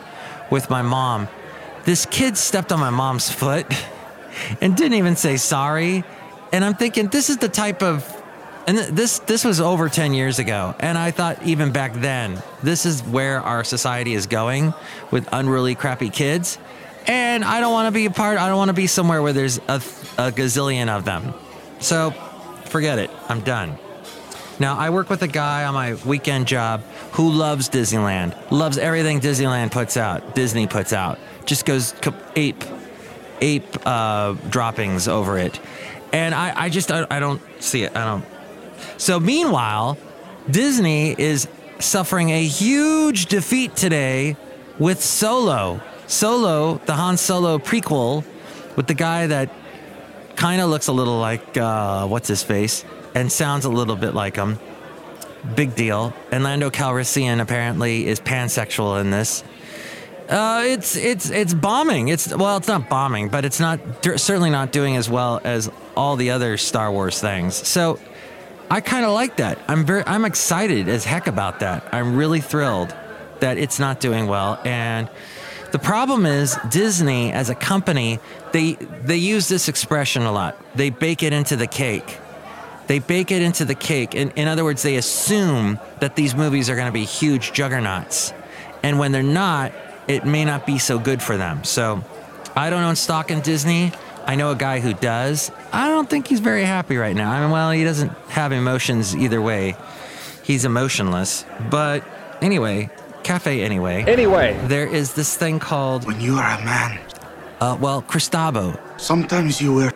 with 0.50 0.70
my 0.70 0.82
mom, 0.82 1.28
this 1.84 2.06
kid 2.06 2.36
stepped 2.36 2.72
on 2.72 2.80
my 2.80 2.90
mom's 2.90 3.30
foot 3.30 3.66
and 4.60 4.76
didn't 4.76 4.98
even 4.98 5.16
say 5.16 5.36
sorry. 5.36 6.04
And 6.52 6.64
I'm 6.64 6.74
thinking, 6.74 7.08
this 7.08 7.30
is 7.30 7.38
the 7.38 7.48
type 7.48 7.82
of, 7.82 8.04
and 8.66 8.78
this 8.78 9.20
this 9.20 9.44
was 9.44 9.60
over 9.60 9.88
10 9.88 10.14
years 10.14 10.38
ago. 10.38 10.74
And 10.80 10.98
I 10.98 11.10
thought 11.10 11.42
even 11.44 11.72
back 11.72 11.94
then, 11.94 12.42
this 12.62 12.86
is 12.86 13.02
where 13.02 13.40
our 13.40 13.62
society 13.62 14.14
is 14.14 14.26
going 14.26 14.74
with 15.10 15.28
unruly, 15.32 15.74
crappy 15.74 16.10
kids. 16.10 16.58
And 17.06 17.44
I 17.44 17.60
don't 17.60 17.72
want 17.72 17.86
to 17.86 17.92
be 17.92 18.06
a 18.06 18.10
part. 18.10 18.38
I 18.38 18.48
don't 18.48 18.56
want 18.56 18.70
to 18.70 18.74
be 18.74 18.88
somewhere 18.88 19.22
where 19.22 19.32
there's 19.32 19.58
a, 19.58 19.76
a 20.18 20.32
gazillion 20.32 20.88
of 20.88 21.04
them. 21.04 21.34
So, 21.78 22.10
forget 22.64 22.98
it. 22.98 23.10
I'm 23.28 23.40
done. 23.42 23.78
Now, 24.58 24.78
I 24.78 24.88
work 24.88 25.10
with 25.10 25.22
a 25.22 25.28
guy 25.28 25.64
on 25.64 25.74
my 25.74 25.94
weekend 26.06 26.46
job 26.46 26.82
who 27.12 27.30
loves 27.30 27.68
Disneyland, 27.68 28.50
loves 28.50 28.78
everything 28.78 29.20
Disneyland 29.20 29.70
puts 29.70 29.98
out, 29.98 30.34
Disney 30.34 30.66
puts 30.66 30.94
out, 30.94 31.18
just 31.44 31.66
goes 31.66 31.94
ape, 32.36 32.64
ape 33.42 33.86
uh, 33.86 34.32
droppings 34.48 35.08
over 35.08 35.38
it. 35.38 35.60
And 36.12 36.34
I, 36.34 36.64
I 36.64 36.68
just, 36.70 36.90
I, 36.90 37.06
I 37.10 37.20
don't 37.20 37.42
see 37.60 37.82
it. 37.82 37.94
I 37.94 38.04
don't. 38.06 38.24
So, 38.96 39.20
meanwhile, 39.20 39.98
Disney 40.50 41.14
is 41.18 41.48
suffering 41.78 42.30
a 42.30 42.42
huge 42.42 43.26
defeat 43.26 43.76
today 43.76 44.36
with 44.78 45.02
Solo. 45.02 45.82
Solo, 46.06 46.80
the 46.86 46.94
Han 46.94 47.18
Solo 47.18 47.58
prequel, 47.58 48.24
with 48.74 48.86
the 48.86 48.94
guy 48.94 49.26
that 49.26 49.50
kind 50.36 50.62
of 50.62 50.70
looks 50.70 50.86
a 50.86 50.92
little 50.92 51.18
like 51.18 51.58
uh, 51.58 52.06
what's 52.06 52.28
his 52.28 52.42
face 52.42 52.84
and 53.16 53.32
sounds 53.32 53.64
a 53.64 53.70
little 53.70 53.96
bit 53.96 54.14
like 54.14 54.36
him. 54.36 54.58
Big 55.54 55.74
deal. 55.74 56.12
And 56.30 56.44
Lando 56.44 56.70
Calrissian 56.70 57.40
apparently 57.40 58.06
is 58.06 58.20
pansexual 58.20 59.00
in 59.00 59.10
this. 59.10 59.42
Uh, 60.28 60.64
it's 60.66 60.96
it's 60.96 61.30
it's 61.30 61.54
bombing. 61.54 62.08
It's 62.08 62.34
well, 62.34 62.56
it's 62.56 62.68
not 62.68 62.88
bombing, 62.90 63.28
but 63.30 63.44
it's 63.44 63.58
not 63.58 63.80
certainly 64.16 64.50
not 64.50 64.70
doing 64.70 64.96
as 64.96 65.08
well 65.08 65.40
as 65.44 65.70
all 65.96 66.16
the 66.16 66.30
other 66.30 66.56
Star 66.58 66.92
Wars 66.92 67.20
things. 67.20 67.54
So 67.54 67.98
I 68.70 68.80
kind 68.80 69.06
of 69.06 69.12
like 69.12 69.36
that. 69.36 69.58
I'm 69.68 69.86
very 69.86 70.02
I'm 70.06 70.24
excited 70.24 70.88
as 70.88 71.04
heck 71.04 71.26
about 71.26 71.60
that. 71.60 71.88
I'm 71.92 72.16
really 72.16 72.40
thrilled 72.40 72.94
that 73.40 73.56
it's 73.56 73.78
not 73.78 74.00
doing 74.00 74.26
well 74.26 74.60
and 74.64 75.08
The 75.72 75.78
problem 75.78 76.26
is 76.26 76.58
Disney 76.70 77.32
as 77.32 77.50
a 77.50 77.54
company, 77.54 78.18
they 78.52 78.74
they 79.04 79.16
use 79.16 79.46
this 79.48 79.68
expression 79.68 80.22
a 80.22 80.32
lot. 80.32 80.56
They 80.74 80.90
bake 80.90 81.22
it 81.22 81.32
into 81.32 81.56
the 81.56 81.66
cake. 81.66 82.18
They 82.86 82.98
bake 83.00 83.30
it 83.32 83.42
into 83.42 83.64
the 83.64 83.74
cake. 83.74 84.14
In, 84.14 84.30
in 84.30 84.46
other 84.48 84.64
words, 84.64 84.82
they 84.82 84.96
assume 84.96 85.78
that 86.00 86.14
these 86.16 86.34
movies 86.34 86.70
are 86.70 86.74
going 86.76 86.86
to 86.86 86.92
be 86.92 87.04
huge 87.04 87.52
juggernauts. 87.52 88.32
And 88.82 88.98
when 88.98 89.10
they're 89.12 89.22
not, 89.22 89.72
it 90.06 90.24
may 90.24 90.44
not 90.44 90.66
be 90.66 90.78
so 90.78 90.98
good 90.98 91.20
for 91.22 91.36
them. 91.36 91.64
So 91.64 92.04
I 92.54 92.70
don't 92.70 92.82
own 92.84 92.96
stock 92.96 93.30
in 93.30 93.40
Disney. 93.40 93.92
I 94.24 94.36
know 94.36 94.50
a 94.50 94.56
guy 94.56 94.80
who 94.80 94.92
does. 94.94 95.50
I 95.72 95.88
don't 95.88 96.08
think 96.08 96.28
he's 96.28 96.40
very 96.40 96.64
happy 96.64 96.96
right 96.96 97.14
now. 97.16 97.30
I 97.30 97.40
mean, 97.40 97.50
well, 97.50 97.70
he 97.70 97.84
doesn't 97.84 98.10
have 98.28 98.52
emotions 98.52 99.14
either 99.16 99.40
way. 99.42 99.76
He's 100.44 100.64
emotionless. 100.64 101.44
But 101.70 102.04
anyway, 102.40 102.90
cafe 103.24 103.62
anyway. 103.62 104.04
Anyway, 104.06 104.58
There 104.66 104.86
is 104.86 105.14
this 105.14 105.36
thing 105.36 105.58
called, 105.58 106.06
When 106.06 106.20
you 106.20 106.36
are 106.36 106.58
a 106.58 106.64
man, 106.64 107.00
uh, 107.60 107.76
well, 107.80 108.02
Cristabo. 108.02 108.78
sometimes 108.96 109.60
you 109.60 109.74
wear 109.74 109.92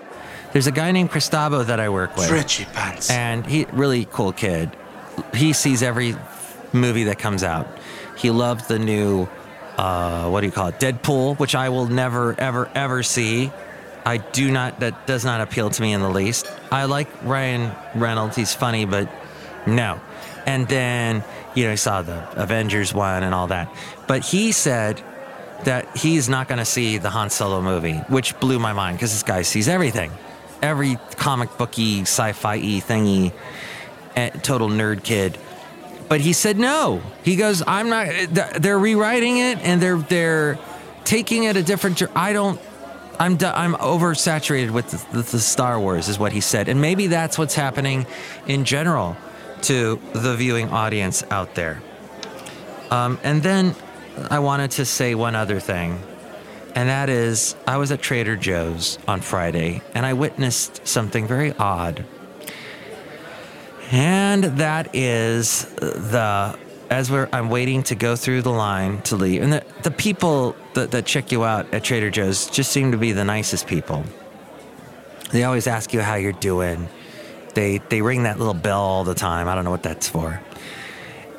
There's 0.53 0.67
a 0.67 0.73
guy 0.73 0.91
named 0.93 1.11
Cristabo 1.11 1.63
that 1.65 1.79
I 1.81 1.89
work 1.89 2.17
with. 2.17 2.27
stretchy 2.27 2.65
pants. 2.65 3.11
and 3.11 3.47
he 3.47 3.67
really 3.73 4.07
cool 4.11 4.33
kid. 4.33 4.71
He 5.35 5.53
sees 5.53 5.83
every 5.83 6.17
movie 6.73 7.05
that 7.05 7.19
comes 7.19 7.43
out. 7.43 7.69
He 8.17 8.31
loved 8.31 8.69
the 8.69 8.79
new, 8.79 9.29
uh, 9.77 10.29
what 10.29 10.41
do 10.41 10.47
you 10.47 10.53
call 10.53 10.69
it, 10.69 10.79
Deadpool, 10.81 11.39
which 11.39 11.55
I 11.55 11.69
will 11.69 11.87
never, 11.87 12.35
ever, 12.39 12.71
ever 12.75 13.03
see. 13.03 13.53
I 14.05 14.17
do 14.17 14.51
not. 14.51 14.81
That 14.81 15.07
does 15.07 15.25
not 15.25 15.41
appeal 15.41 15.71
to 15.71 15.83
me 15.83 15.93
in 15.93 16.01
the 16.01 16.09
least. 16.09 16.51
I 16.73 16.85
like 16.85 17.09
Ryan 17.23 17.73
Reynolds. 17.95 18.35
He's 18.35 18.55
funny, 18.55 18.87
but 18.87 19.11
no. 19.67 20.01
And 20.47 20.67
then 20.69 21.23
you 21.55 21.65
know 21.65 21.71
he 21.73 21.77
saw 21.77 22.01
the 22.03 22.27
Avengers 22.41 22.95
one 22.95 23.23
and 23.23 23.35
all 23.35 23.49
that. 23.49 23.71
But 24.07 24.25
he 24.25 24.53
said 24.53 25.03
that 25.65 25.95
he's 25.97 26.31
not 26.31 26.49
going 26.49 26.59
to 26.59 26.65
see 26.65 26.97
the 26.97 27.11
Han 27.11 27.29
Solo 27.29 27.61
movie, 27.61 27.99
which 28.09 28.39
blew 28.41 28.59
my 28.59 28.73
mind 28.73 28.97
because 28.97 29.13
this 29.13 29.23
guy 29.23 29.43
sees 29.43 29.69
everything, 29.69 30.11
every 30.63 30.99
comic 31.17 31.57
booky, 31.59 32.03
sci-fi 32.03 32.59
thingy, 32.59 33.33
eh, 34.17 34.31
total 34.43 34.69
nerd 34.69 35.03
kid. 35.03 35.39
But 36.09 36.21
he 36.21 36.33
said 36.33 36.59
no. 36.59 37.03
He 37.23 37.37
goes, 37.37 37.63
I'm 37.67 37.89
not. 37.89 38.09
They're 38.61 38.79
rewriting 38.79 39.39
it 39.39 39.59
and 39.59 39.81
they're 39.81 39.99
they're 39.99 40.59
taking 41.05 41.45
it 41.45 41.57
a 41.57 41.63
different. 41.63 42.03
I 42.17 42.33
don't. 42.33 42.61
I'm 43.19 43.35
I'm 43.45 43.75
oversaturated 43.75 44.71
with 44.71 44.91
the, 44.91 45.19
the, 45.19 45.23
the 45.23 45.41
Star 45.41 45.79
Wars, 45.79 46.09
is 46.09 46.19
what 46.19 46.33
he 46.33 46.41
said, 46.41 46.69
and 46.69 46.81
maybe 46.81 47.07
that's 47.07 47.39
what's 47.39 47.55
happening 47.55 48.07
in 48.47 48.65
general 48.65 49.17
to 49.63 50.01
the 50.15 50.35
viewing 50.37 50.71
audience 50.71 51.23
out 51.31 51.55
there. 51.55 51.83
Um, 52.91 53.19
and 53.23 53.43
then 53.43 53.75
I 54.31 54.39
wanted 54.41 54.73
to 54.73 54.85
say 54.85 55.15
one 55.15 55.37
other 55.37 55.61
thing, 55.61 56.01
and 56.75 56.89
that 56.89 57.09
is 57.09 57.55
I 57.67 57.77
was 57.77 57.91
at 57.93 58.01
Trader 58.01 58.37
Joe's 58.37 58.99
on 59.09 59.21
Friday 59.21 59.83
and 59.95 60.07
I 60.07 60.13
witnessed 60.13 60.87
something 60.87 61.27
very 61.27 61.53
odd. 61.53 62.05
And 63.91 64.45
that 64.45 64.95
is 64.95 65.65
the 65.65 66.57
as 66.91 67.11
we're 67.11 67.29
I'm 67.33 67.51
waiting 67.51 67.83
to 67.85 67.95
go 67.95 68.17
through 68.17 68.43
the 68.43 68.51
line 68.51 69.01
to 69.03 69.17
leave, 69.17 69.43
and 69.43 69.53
the, 69.53 69.65
the 69.83 69.91
people 69.91 70.57
that, 70.75 70.91
that 70.91 71.07
check 71.07 71.33
you 71.33 71.45
out 71.45 71.73
at 71.73 71.85
Trader 71.85 72.11
Joe's 72.11 72.49
just 72.49 72.73
seem 72.73 72.91
to 72.93 72.99
be 72.99 73.13
the 73.13 73.25
nicest 73.25 73.67
people. 73.67 74.05
They 75.31 75.45
always 75.45 75.69
ask 75.69 75.93
you 75.95 76.01
how 76.01 76.17
you're 76.17 76.33
doing. 76.33 76.89
They 77.55 77.79
they 77.79 78.03
ring 78.03 78.25
that 78.25 78.39
little 78.39 78.55
bell 78.55 78.81
all 78.81 79.05
the 79.05 79.15
time. 79.15 79.49
I 79.49 79.55
don't 79.55 79.65
know 79.65 79.71
what 79.71 79.85
that's 79.85 80.09
for. 80.09 80.41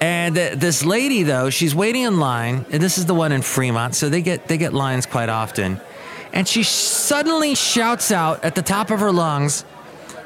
And 0.02 0.34
th- 0.34 0.58
this 0.58 0.84
lady 0.84 1.22
though, 1.22 1.52
she's 1.52 1.76
waiting 1.76 2.02
in 2.02 2.20
line, 2.20 2.66
and 2.72 2.82
this 2.82 2.98
is 2.98 3.06
the 3.06 3.14
one 3.14 3.32
in 3.32 3.44
Fremont, 3.44 3.94
so 3.94 4.10
they 4.10 4.24
get 4.24 4.48
they 4.48 4.58
get 4.58 4.74
lines 4.74 5.06
quite 5.06 5.30
often. 5.30 5.80
And 6.34 6.48
she 6.48 6.64
suddenly 6.64 7.54
shouts 7.56 8.12
out 8.12 8.44
at 8.44 8.56
the 8.56 8.64
top 8.64 8.90
of 8.90 9.00
her 9.00 9.12
lungs. 9.12 9.64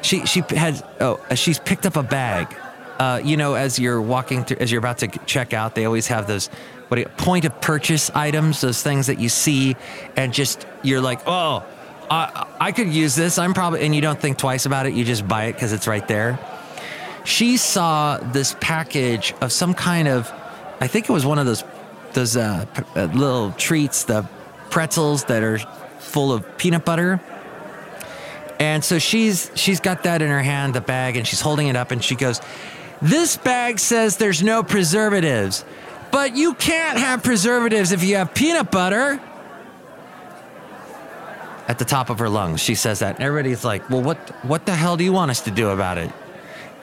She 0.02 0.26
she 0.26 0.44
had 0.50 0.82
oh 1.02 1.20
she's 1.36 1.60
picked 1.60 1.86
up 1.86 1.98
a 1.98 2.04
bag. 2.04 2.56
Uh, 2.98 3.20
you 3.22 3.36
know, 3.36 3.56
as 3.56 3.78
you're 3.78 4.02
walking 4.02 4.46
through, 4.46 4.56
as 4.62 4.72
you're 4.72 4.80
about 4.80 5.00
to 5.00 5.08
check 5.26 5.54
out, 5.54 5.76
they 5.76 5.84
always 5.84 6.08
have 6.08 6.28
those 6.28 6.48
what 6.88 6.98
you, 6.98 7.06
point 7.18 7.44
of 7.44 7.60
purchase 7.60 8.10
items, 8.12 8.62
those 8.62 8.82
things 8.82 9.08
that 9.08 9.20
you 9.20 9.28
see, 9.28 9.76
and 10.16 10.34
just 10.34 10.66
you're 10.84 11.02
like, 11.02 11.20
oh, 11.28 11.66
I 12.10 12.48
I 12.62 12.72
could 12.72 12.88
use 12.88 13.14
this. 13.14 13.38
I'm 13.38 13.54
probably, 13.54 13.82
and 13.82 13.94
you 13.94 14.00
don't 14.00 14.22
think 14.22 14.38
twice 14.38 14.66
about 14.66 14.86
it. 14.86 14.94
You 14.94 15.04
just 15.04 15.28
buy 15.28 15.46
it 15.46 15.54
because 15.54 15.74
it's 15.74 15.88
right 15.88 16.08
there 16.08 16.40
she 17.26 17.58
saw 17.58 18.18
this 18.18 18.56
package 18.60 19.34
of 19.42 19.52
some 19.52 19.74
kind 19.74 20.08
of 20.08 20.32
i 20.80 20.88
think 20.88 21.10
it 21.10 21.12
was 21.12 21.26
one 21.26 21.40
of 21.40 21.46
those 21.46 21.64
those 22.16 22.36
uh, 22.36 22.66
uh, 22.96 23.04
little 23.14 23.52
treats 23.52 24.06
the 24.06 24.28
pretzels 24.72 25.26
that 25.26 25.44
are 25.44 25.60
full 26.00 26.34
of 26.34 26.58
peanut 26.58 26.84
butter. 26.84 27.22
And 28.60 28.84
so 28.84 29.00
she's 29.00 29.52
she's 29.56 29.80
got 29.80 30.04
that 30.04 30.22
in 30.22 30.30
her 30.30 30.42
hand 30.42 30.74
the 30.74 30.82
bag 30.82 31.18
and 31.18 31.28
she's 31.28 31.42
holding 31.42 31.68
it 31.68 31.76
up 31.76 31.92
and 31.92 32.04
she 32.04 32.16
goes 32.16 32.42
this 33.02 33.36
bag 33.36 33.80
says 33.80 34.16
there's 34.16 34.42
no 34.42 34.64
preservatives 34.64 35.66
but 36.12 36.38
you 36.38 36.54
can't 36.54 36.98
have 36.98 37.22
preservatives 37.22 37.92
if 37.92 38.02
you 38.04 38.16
have 38.16 38.34
peanut 38.34 38.72
butter. 38.72 39.20
At 41.68 41.80
the 41.80 41.86
top 41.86 42.10
of 42.10 42.20
her 42.20 42.30
lungs 42.30 42.62
she 42.62 42.76
says 42.76 43.00
that 43.00 43.16
and 43.16 43.24
everybody's 43.26 43.66
like 43.66 43.90
well 43.90 44.02
what 44.02 44.18
what 44.46 44.66
the 44.66 44.74
hell 44.74 44.96
do 44.96 45.04
you 45.04 45.12
want 45.12 45.32
us 45.32 45.42
to 45.42 45.52
do 45.52 45.70
about 45.70 45.98
it 45.98 46.12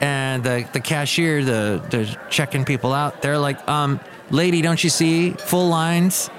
and 0.03 0.43
the, 0.43 0.67
the 0.73 0.81
cashier, 0.81 1.45
the, 1.45 1.81
the 1.89 2.17
checking 2.29 2.65
people 2.65 2.91
out, 2.91 3.21
they're 3.21 3.37
like, 3.37 3.65
um, 3.69 4.01
lady, 4.31 4.61
don't 4.61 4.83
you 4.83 4.89
see 4.89 5.29
full 5.31 5.69
lines? 5.69 6.29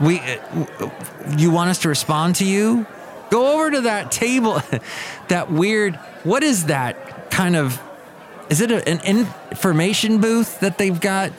We, 0.00 0.20
uh, 0.20 0.90
you 1.36 1.50
want 1.50 1.68
us 1.68 1.80
to 1.80 1.90
respond 1.90 2.36
to 2.36 2.46
you? 2.46 2.86
Go 3.28 3.52
over 3.52 3.70
to 3.72 3.82
that 3.82 4.10
table, 4.10 4.62
that 5.28 5.52
weird, 5.52 5.96
what 6.24 6.42
is 6.42 6.66
that 6.66 7.30
kind 7.30 7.56
of, 7.56 7.78
is 8.48 8.62
it 8.62 8.70
a, 8.70 8.88
an 8.88 9.00
information 9.00 10.22
booth 10.22 10.58
that 10.60 10.78
they've 10.78 10.98
got 10.98 11.32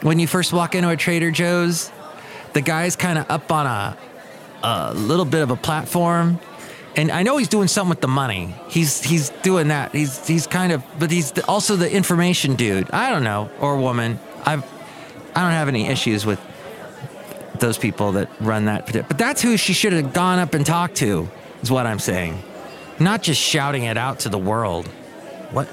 when 0.00 0.18
you 0.18 0.26
first 0.26 0.54
walk 0.54 0.74
into 0.74 0.88
a 0.88 0.96
Trader 0.96 1.30
Joe's? 1.30 1.92
The 2.54 2.62
guy's 2.62 2.96
kind 2.96 3.18
of 3.18 3.30
up 3.30 3.52
on 3.52 3.66
a, 3.66 3.98
a 4.62 4.94
little 4.94 5.26
bit 5.26 5.42
of 5.42 5.50
a 5.50 5.56
platform 5.56 6.40
and 6.96 7.10
I 7.10 7.22
know 7.22 7.36
he's 7.36 7.48
doing 7.48 7.68
something 7.68 7.90
with 7.90 8.00
the 8.00 8.08
money. 8.08 8.54
He's 8.68 9.02
he's 9.02 9.28
doing 9.42 9.68
that. 9.68 9.92
He's 9.92 10.26
he's 10.26 10.46
kind 10.46 10.72
of, 10.72 10.82
but 10.98 11.10
he's 11.10 11.38
also 11.40 11.76
the 11.76 11.90
information 11.90 12.56
dude. 12.56 12.90
I 12.90 13.10
don't 13.10 13.22
know, 13.22 13.50
or 13.60 13.76
woman. 13.76 14.18
I've 14.44 14.64
I 15.34 15.42
don't 15.42 15.52
have 15.52 15.68
any 15.68 15.86
issues 15.86 16.24
with 16.24 16.40
those 17.60 17.76
people 17.76 18.12
that 18.12 18.30
run 18.40 18.64
that. 18.64 18.86
But 18.86 19.18
that's 19.18 19.42
who 19.42 19.56
she 19.58 19.74
should 19.74 19.92
have 19.92 20.12
gone 20.14 20.38
up 20.38 20.54
and 20.54 20.64
talked 20.64 20.96
to. 20.96 21.28
Is 21.62 21.70
what 21.70 21.86
I'm 21.86 21.98
saying, 21.98 22.42
not 22.98 23.22
just 23.22 23.40
shouting 23.40 23.84
it 23.84 23.98
out 23.98 24.20
to 24.20 24.28
the 24.28 24.38
world. 24.38 24.88
What? 25.50 25.68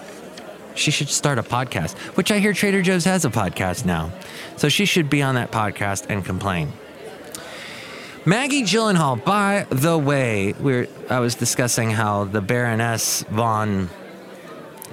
She 0.76 0.92
should 0.92 1.10
start 1.10 1.38
a 1.38 1.44
podcast, 1.44 1.96
which 2.18 2.32
I 2.32 2.40
hear 2.40 2.52
Trader 2.52 2.82
Joe's 2.82 3.06
has 3.06 3.26
a 3.26 3.30
podcast 3.30 3.86
now. 3.86 4.12
So 4.58 4.70
she 4.70 4.86
should 4.86 5.10
be 5.10 5.22
on 5.22 5.36
that 5.36 5.52
podcast 5.52 6.08
and 6.10 6.26
complain. 6.26 6.74
Maggie 8.26 8.64
Gyllenhaal, 8.64 9.22
by 9.26 9.68
the 9.70 9.98
way, 9.98 10.54
we're 10.54 10.88
I 11.10 11.20
was 11.20 11.36
discussing 11.36 11.92
how 11.92 12.24
the 12.24 12.40
Baroness 12.40 13.24
von 13.24 13.90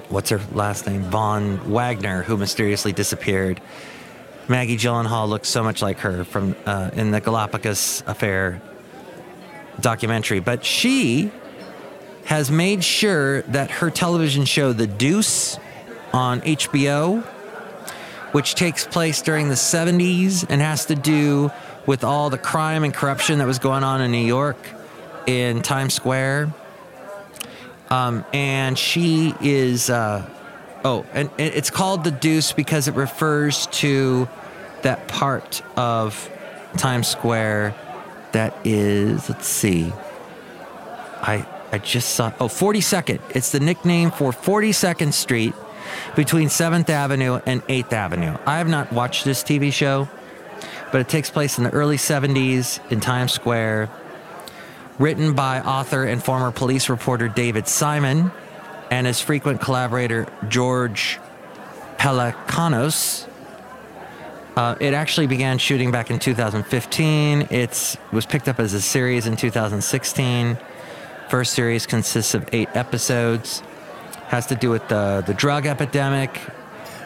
what's 0.09 0.31
her 0.31 0.41
last 0.51 0.85
name? 0.85 1.03
Von 1.03 1.71
Wagner, 1.71 2.23
who 2.23 2.35
mysteriously 2.35 2.91
disappeared. 2.91 3.61
Maggie 4.49 4.75
Gyllenhaal 4.75 5.29
looks 5.29 5.47
so 5.47 5.63
much 5.63 5.81
like 5.81 5.99
her 5.99 6.25
from 6.25 6.57
uh, 6.65 6.89
in 6.91 7.11
the 7.11 7.21
Galapagos 7.21 8.03
affair 8.05 8.61
documentary, 9.79 10.41
but 10.41 10.65
she 10.65 11.31
has 12.25 12.51
made 12.51 12.83
sure 12.83 13.43
that 13.43 13.71
her 13.71 13.89
television 13.89 14.43
show 14.43 14.73
The 14.73 14.87
Deuce 14.87 15.57
on 16.11 16.41
HBO 16.41 17.23
which 18.31 18.55
takes 18.55 18.85
place 18.87 19.21
during 19.21 19.49
the 19.49 19.55
70s 19.55 20.45
and 20.49 20.61
has 20.61 20.85
to 20.85 20.95
do 20.95 21.51
with 21.85 22.03
all 22.03 22.29
the 22.29 22.37
crime 22.37 22.83
and 22.83 22.93
corruption 22.93 23.39
that 23.39 23.47
was 23.47 23.59
going 23.59 23.83
on 23.83 24.01
in 24.01 24.11
New 24.11 24.25
York 24.25 24.57
in 25.27 25.61
Times 25.61 25.93
Square. 25.93 26.53
Um, 27.89 28.23
and 28.33 28.77
she 28.77 29.33
is, 29.41 29.89
uh, 29.89 30.27
oh, 30.85 31.05
and 31.13 31.29
it's 31.37 31.69
called 31.69 32.03
the 32.03 32.11
Deuce 32.11 32.53
because 32.53 32.87
it 32.87 32.95
refers 32.95 33.67
to 33.67 34.29
that 34.83 35.07
part 35.07 35.61
of 35.77 36.29
Times 36.77 37.07
Square 37.07 37.75
that 38.31 38.55
is, 38.63 39.29
let's 39.29 39.47
see, 39.47 39.91
I 41.21 41.45
I 41.71 41.77
just 41.77 42.15
saw 42.15 42.33
oh 42.39 42.47
42nd. 42.47 43.19
It's 43.33 43.51
the 43.51 43.59
nickname 43.59 44.11
for 44.11 44.31
42nd 44.31 45.13
Street 45.13 45.53
between 46.15 46.49
7th 46.49 46.89
Avenue 46.89 47.39
and 47.45 47.65
8th 47.67 47.93
Avenue. 47.93 48.37
I 48.45 48.57
have 48.57 48.67
not 48.67 48.91
watched 48.91 49.23
this 49.23 49.41
TV 49.41 49.71
show, 49.71 50.09
but 50.91 51.01
it 51.01 51.09
takes 51.09 51.29
place 51.29 51.57
in 51.57 51.63
the 51.63 51.71
early 51.71 51.97
70s 51.97 52.79
in 52.91 52.99
Times 52.99 53.31
Square. 53.31 53.89
Written 54.99 55.33
by 55.33 55.61
author 55.61 56.03
and 56.03 56.23
former 56.23 56.51
police 56.51 56.89
reporter 56.89 57.27
David 57.27 57.67
Simon 57.67 58.31
and 58.91 59.07
his 59.07 59.21
frequent 59.21 59.61
collaborator 59.61 60.27
George 60.49 61.19
Pelecanos. 61.97 63.27
Uh, 64.55 64.75
it 64.81 64.93
actually 64.93 65.27
began 65.27 65.57
shooting 65.57 65.91
back 65.91 66.11
in 66.11 66.19
2015. 66.19 67.47
It 67.49 67.95
was 68.11 68.25
picked 68.25 68.49
up 68.49 68.59
as 68.59 68.73
a 68.73 68.81
series 68.81 69.25
in 69.25 69.37
2016. 69.37 70.57
First 71.29 71.53
series 71.53 71.85
consists 71.85 72.33
of 72.33 72.49
eight 72.51 72.67
episodes. 72.73 73.63
Has 74.27 74.47
to 74.47 74.55
do 74.55 74.69
with 74.69 74.85
the, 74.89 75.23
the 75.25 75.33
drug 75.33 75.65
epidemic, 75.65 76.37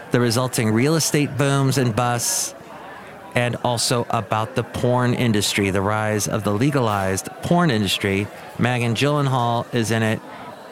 the 0.10 0.20
resulting 0.20 0.72
real 0.74 0.96
estate 0.96 1.38
booms 1.38 1.77
and 1.77 1.96
busts, 1.96 2.55
and 3.36 3.58
also 3.58 4.08
about 4.10 4.56
the 4.56 4.63
porn 4.63 5.13
industry, 5.13 5.70
the 5.70 5.82
rise 5.82 6.27
of 6.27 6.44
the 6.44 6.51
legalized 6.51 7.27
porn 7.44 7.70
industry. 7.70 8.27
Megan 8.58 8.96
Gyllenhaal 8.96 9.72
is 9.74 9.92
in 9.92 10.01
it, 10.01 10.22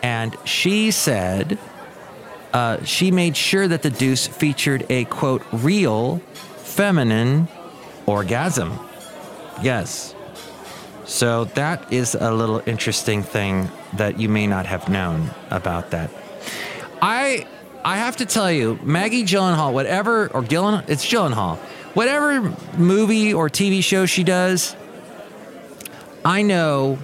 and 0.01 0.35
she 0.45 0.89
said 0.91 1.59
uh, 2.53 2.83
she 2.83 3.11
made 3.11 3.35
sure 3.35 3.67
that 3.67 3.81
the 3.81 3.89
Deuce 3.89 4.25
featured 4.27 4.85
a 4.89 5.05
quote 5.05 5.43
real 5.51 6.17
feminine 6.57 7.47
orgasm. 8.05 8.79
Yes. 9.61 10.15
So 11.05 11.45
that 11.45 11.91
is 11.91 12.15
a 12.15 12.31
little 12.31 12.61
interesting 12.65 13.23
thing 13.23 13.69
that 13.93 14.19
you 14.19 14.29
may 14.29 14.47
not 14.47 14.65
have 14.65 14.87
known 14.87 15.31
about 15.49 15.91
that. 15.91 16.09
I 17.01 17.45
I 17.83 17.97
have 17.97 18.15
to 18.17 18.25
tell 18.25 18.49
you, 18.49 18.79
Maggie 18.81 19.23
Gyllenhaal, 19.23 19.73
whatever 19.73 20.27
or 20.27 20.41
Gyllenhaal, 20.41 20.87
it's 20.87 21.05
Gyllenhaal, 21.05 21.59
whatever 21.93 22.53
movie 22.77 23.33
or 23.33 23.49
TV 23.49 23.83
show 23.83 24.05
she 24.05 24.23
does, 24.23 24.75
I 26.25 26.41
know 26.41 26.99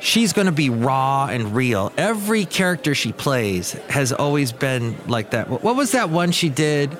she's 0.00 0.32
going 0.32 0.46
to 0.46 0.52
be 0.52 0.70
raw 0.70 1.26
and 1.26 1.54
real. 1.54 1.92
Every 1.96 2.44
character 2.44 2.94
she 2.94 3.12
plays 3.12 3.72
has 3.88 4.12
always 4.12 4.52
been 4.52 4.96
like 5.08 5.30
that. 5.30 5.48
What 5.48 5.76
was 5.76 5.92
that 5.92 6.10
one 6.10 6.32
she 6.32 6.48
did 6.48 6.96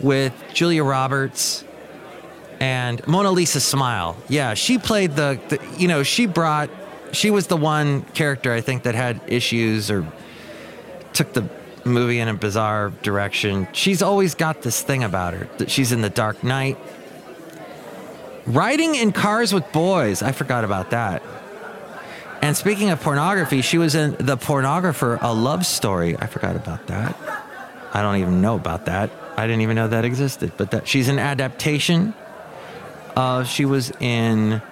with 0.00 0.32
Julia 0.54 0.84
Roberts 0.84 1.64
and 2.60 3.06
Mona 3.06 3.30
Lisa 3.30 3.60
Smile? 3.60 4.16
Yeah, 4.28 4.54
she 4.54 4.78
played 4.78 5.12
the, 5.12 5.40
the 5.48 5.60
you 5.76 5.88
know, 5.88 6.02
she 6.02 6.26
brought, 6.26 6.70
she 7.12 7.30
was 7.30 7.46
the 7.46 7.56
one 7.56 8.02
character 8.02 8.52
I 8.52 8.60
think 8.60 8.84
that 8.84 8.94
had 8.94 9.20
issues 9.26 9.90
or 9.90 10.06
took 11.12 11.32
the 11.32 11.48
movie 11.88 12.18
in 12.20 12.28
a 12.28 12.34
bizarre 12.34 12.90
direction. 13.02 13.68
She's 13.72 14.02
always 14.02 14.34
got 14.34 14.62
this 14.62 14.82
thing 14.82 15.04
about 15.04 15.34
her 15.34 15.48
that 15.58 15.70
she's 15.70 15.92
in 15.92 16.02
the 16.02 16.10
Dark 16.10 16.42
Knight. 16.44 16.78
Riding 18.46 18.94
in 18.94 19.12
cars 19.12 19.52
with 19.52 19.70
boys, 19.72 20.22
I 20.22 20.32
forgot 20.32 20.64
about 20.64 20.90
that. 20.90 21.22
And 22.40 22.56
speaking 22.56 22.90
of 22.90 23.00
pornography, 23.00 23.62
she 23.62 23.78
was 23.78 23.94
in 23.94 24.12
The 24.12 24.36
Pornographer, 24.36 25.18
a 25.20 25.34
love 25.34 25.66
story. 25.66 26.16
I 26.16 26.26
forgot 26.26 26.56
about 26.56 26.86
that. 26.86 27.16
I 27.92 28.02
don't 28.02 28.16
even 28.16 28.40
know 28.40 28.54
about 28.54 28.86
that. 28.86 29.10
I 29.36 29.46
didn't 29.46 29.62
even 29.62 29.76
know 29.76 29.88
that 29.88 30.04
existed. 30.04 30.52
But 30.56 30.70
that 30.70 30.86
she's 30.86 31.08
an 31.08 31.18
adaptation. 31.18 32.14
Uh, 33.16 33.44
she 33.44 33.64
was 33.64 33.90
in 34.00 34.62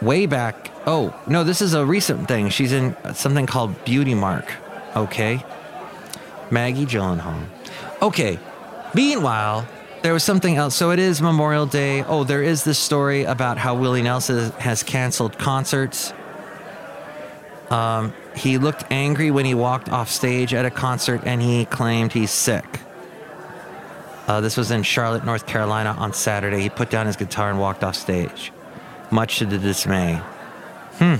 way 0.00 0.26
back. 0.26 0.70
Oh 0.86 1.14
no, 1.26 1.44
this 1.44 1.60
is 1.60 1.74
a 1.74 1.84
recent 1.84 2.28
thing. 2.28 2.48
She's 2.48 2.72
in 2.72 2.96
something 3.14 3.46
called 3.46 3.84
Beauty 3.84 4.14
Mark. 4.14 4.50
Okay, 4.94 5.44
Maggie 6.50 6.86
Gyllenhaal. 6.86 7.44
Okay. 8.02 8.38
Meanwhile, 8.94 9.66
there 10.02 10.12
was 10.12 10.22
something 10.22 10.56
else. 10.56 10.74
So 10.74 10.90
it 10.90 10.98
is 10.98 11.20
Memorial 11.20 11.66
Day. 11.66 12.02
Oh, 12.04 12.24
there 12.24 12.42
is 12.42 12.64
this 12.64 12.78
story 12.78 13.24
about 13.24 13.58
how 13.58 13.74
Willie 13.74 14.02
Nelson 14.02 14.52
has 14.52 14.82
canceled 14.82 15.38
concerts. 15.38 16.12
Um, 17.70 18.14
he 18.36 18.58
looked 18.58 18.84
angry 18.90 19.30
when 19.30 19.44
he 19.44 19.54
walked 19.54 19.88
off 19.88 20.08
stage 20.08 20.54
at 20.54 20.64
a 20.64 20.70
concert 20.70 21.22
and 21.24 21.42
he 21.42 21.64
claimed 21.64 22.12
he's 22.12 22.30
sick. 22.30 22.80
Uh, 24.28 24.40
this 24.40 24.56
was 24.56 24.70
in 24.70 24.82
Charlotte, 24.82 25.24
North 25.24 25.46
Carolina 25.46 25.94
on 25.98 26.12
Saturday. 26.12 26.60
He 26.60 26.68
put 26.68 26.90
down 26.90 27.06
his 27.06 27.16
guitar 27.16 27.50
and 27.50 27.58
walked 27.58 27.82
off 27.84 27.96
stage, 27.96 28.52
much 29.10 29.38
to 29.38 29.46
the 29.46 29.58
dismay. 29.58 30.20
Hmm. 30.98 31.16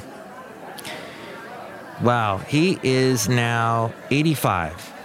Wow, 2.04 2.38
he 2.38 2.78
is 2.82 3.28
now 3.28 3.92
85 4.10 4.95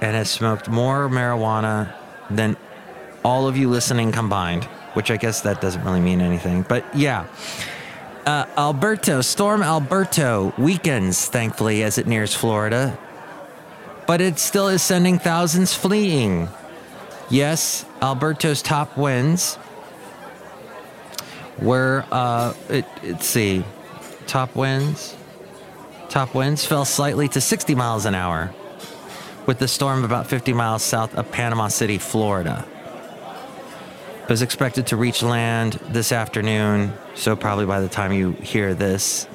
and 0.00 0.14
has 0.14 0.30
smoked 0.30 0.68
more 0.68 1.08
marijuana 1.08 1.92
than 2.30 2.56
all 3.24 3.48
of 3.48 3.56
you 3.56 3.68
listening 3.68 4.12
combined, 4.12 4.64
which 4.94 5.10
I 5.10 5.16
guess 5.16 5.40
that 5.42 5.60
doesn't 5.60 5.84
really 5.84 6.00
mean 6.00 6.20
anything. 6.20 6.62
But 6.62 6.84
yeah. 6.94 7.26
Uh, 8.24 8.44
Alberto, 8.56 9.20
Storm 9.20 9.62
Alberto 9.62 10.52
weakens, 10.58 11.26
thankfully, 11.26 11.84
as 11.84 11.96
it 11.96 12.06
nears 12.06 12.34
Florida. 12.34 12.98
But 14.06 14.20
it 14.20 14.38
still 14.38 14.68
is 14.68 14.82
sending 14.82 15.18
thousands 15.18 15.74
fleeing. 15.74 16.48
Yes, 17.30 17.84
Alberto's 18.00 18.62
top 18.62 18.96
winds 18.96 19.58
were, 21.58 22.04
uh, 22.12 22.54
it, 22.68 22.84
let's 23.02 23.26
see, 23.26 23.64
top 24.26 24.54
winds. 24.54 25.16
Top 26.08 26.34
winds 26.34 26.64
fell 26.64 26.84
slightly 26.84 27.28
to 27.28 27.40
60 27.40 27.74
miles 27.74 28.06
an 28.06 28.14
hour, 28.14 28.54
with 29.46 29.58
the 29.58 29.68
storm 29.68 30.04
about 30.04 30.26
50 30.26 30.52
miles 30.52 30.82
south 30.82 31.14
of 31.14 31.30
Panama 31.30 31.68
City, 31.68 31.98
Florida. 31.98 32.66
It 34.22 34.28
was 34.28 34.42
expected 34.42 34.88
to 34.88 34.96
reach 34.96 35.22
land 35.22 35.74
this 35.88 36.10
afternoon, 36.10 36.92
so 37.14 37.36
probably 37.36 37.64
by 37.64 37.80
the 37.80 37.88
time 37.88 38.12
you 38.12 38.32
hear 38.32 38.74
this. 38.74 39.28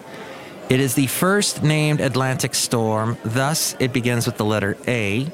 It 0.69 0.79
is 0.79 0.95
the 0.95 1.07
first 1.07 1.63
named 1.63 2.01
Atlantic 2.01 2.55
storm, 2.55 3.17
thus, 3.23 3.75
it 3.79 3.93
begins 3.93 4.25
with 4.25 4.37
the 4.37 4.45
letter 4.45 4.77
A 4.87 5.31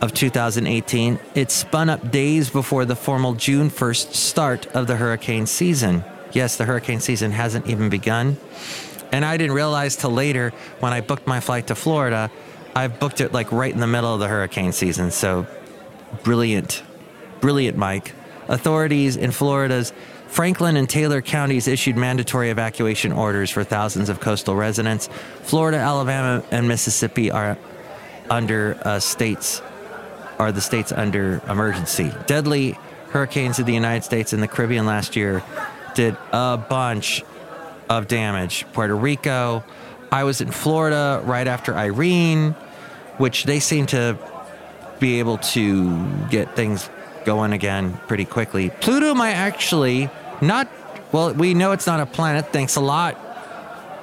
of 0.00 0.12
2018. 0.14 1.18
It 1.34 1.50
spun 1.50 1.90
up 1.90 2.10
days 2.10 2.50
before 2.50 2.84
the 2.84 2.96
formal 2.96 3.34
June 3.34 3.70
1st 3.70 4.14
start 4.14 4.66
of 4.68 4.86
the 4.86 4.96
hurricane 4.96 5.46
season. 5.46 6.04
Yes, 6.32 6.56
the 6.56 6.64
hurricane 6.64 7.00
season 7.00 7.32
hasn't 7.32 7.66
even 7.66 7.88
begun. 7.88 8.36
And 9.12 9.24
I 9.24 9.36
didn't 9.36 9.54
realize 9.54 9.96
till 9.96 10.10
later 10.10 10.52
when 10.80 10.92
I 10.92 11.00
booked 11.00 11.26
my 11.26 11.40
flight 11.40 11.68
to 11.68 11.74
Florida, 11.74 12.30
I 12.76 12.88
booked 12.88 13.22
it 13.22 13.32
like 13.32 13.50
right 13.52 13.72
in 13.72 13.80
the 13.80 13.86
middle 13.86 14.12
of 14.12 14.20
the 14.20 14.28
hurricane 14.28 14.70
season. 14.70 15.10
So 15.10 15.46
brilliant, 16.22 16.82
brilliant, 17.40 17.78
Mike. 17.78 18.12
Authorities 18.48 19.16
in 19.16 19.30
Florida's 19.30 19.94
Franklin 20.26 20.76
and 20.76 20.86
Taylor 20.86 21.22
counties 21.22 21.68
issued 21.68 21.96
mandatory 21.96 22.50
evacuation 22.50 23.12
orders 23.12 23.50
for 23.50 23.64
thousands 23.64 24.10
of 24.10 24.20
coastal 24.20 24.54
residents. 24.54 25.08
Florida, 25.42 25.78
Alabama, 25.78 26.44
and 26.50 26.68
Mississippi 26.68 27.30
are 27.30 27.56
under 28.28 28.78
uh, 28.82 29.00
states 29.00 29.62
are 30.38 30.52
the 30.52 30.60
states 30.60 30.92
under 30.92 31.40
emergency. 31.48 32.12
Deadly 32.26 32.72
hurricanes 33.08 33.58
in 33.58 33.64
the 33.64 33.72
United 33.72 34.04
States 34.04 34.34
and 34.34 34.42
the 34.42 34.48
Caribbean 34.48 34.84
last 34.84 35.16
year 35.16 35.42
did 35.94 36.14
a 36.30 36.58
bunch 36.58 37.24
of 37.88 38.06
damage. 38.06 38.66
Puerto 38.74 38.94
Rico. 38.94 39.64
I 40.12 40.24
was 40.24 40.42
in 40.42 40.50
Florida 40.50 41.22
right 41.24 41.48
after 41.48 41.74
Irene, 41.74 42.54
which 43.18 43.44
they 43.44 43.60
seem 43.60 43.86
to 43.86 44.18
be 44.98 45.18
able 45.18 45.38
to 45.38 46.06
get 46.30 46.56
things 46.56 46.88
going 47.24 47.52
again 47.52 47.94
pretty 48.06 48.24
quickly. 48.24 48.70
Pluto 48.80 49.14
might 49.14 49.32
actually 49.32 50.08
not, 50.40 50.68
well, 51.12 51.32
we 51.34 51.54
know 51.54 51.72
it's 51.72 51.86
not 51.86 52.00
a 52.00 52.06
planet. 52.06 52.52
Thanks 52.52 52.76
a 52.76 52.80
lot, 52.80 53.16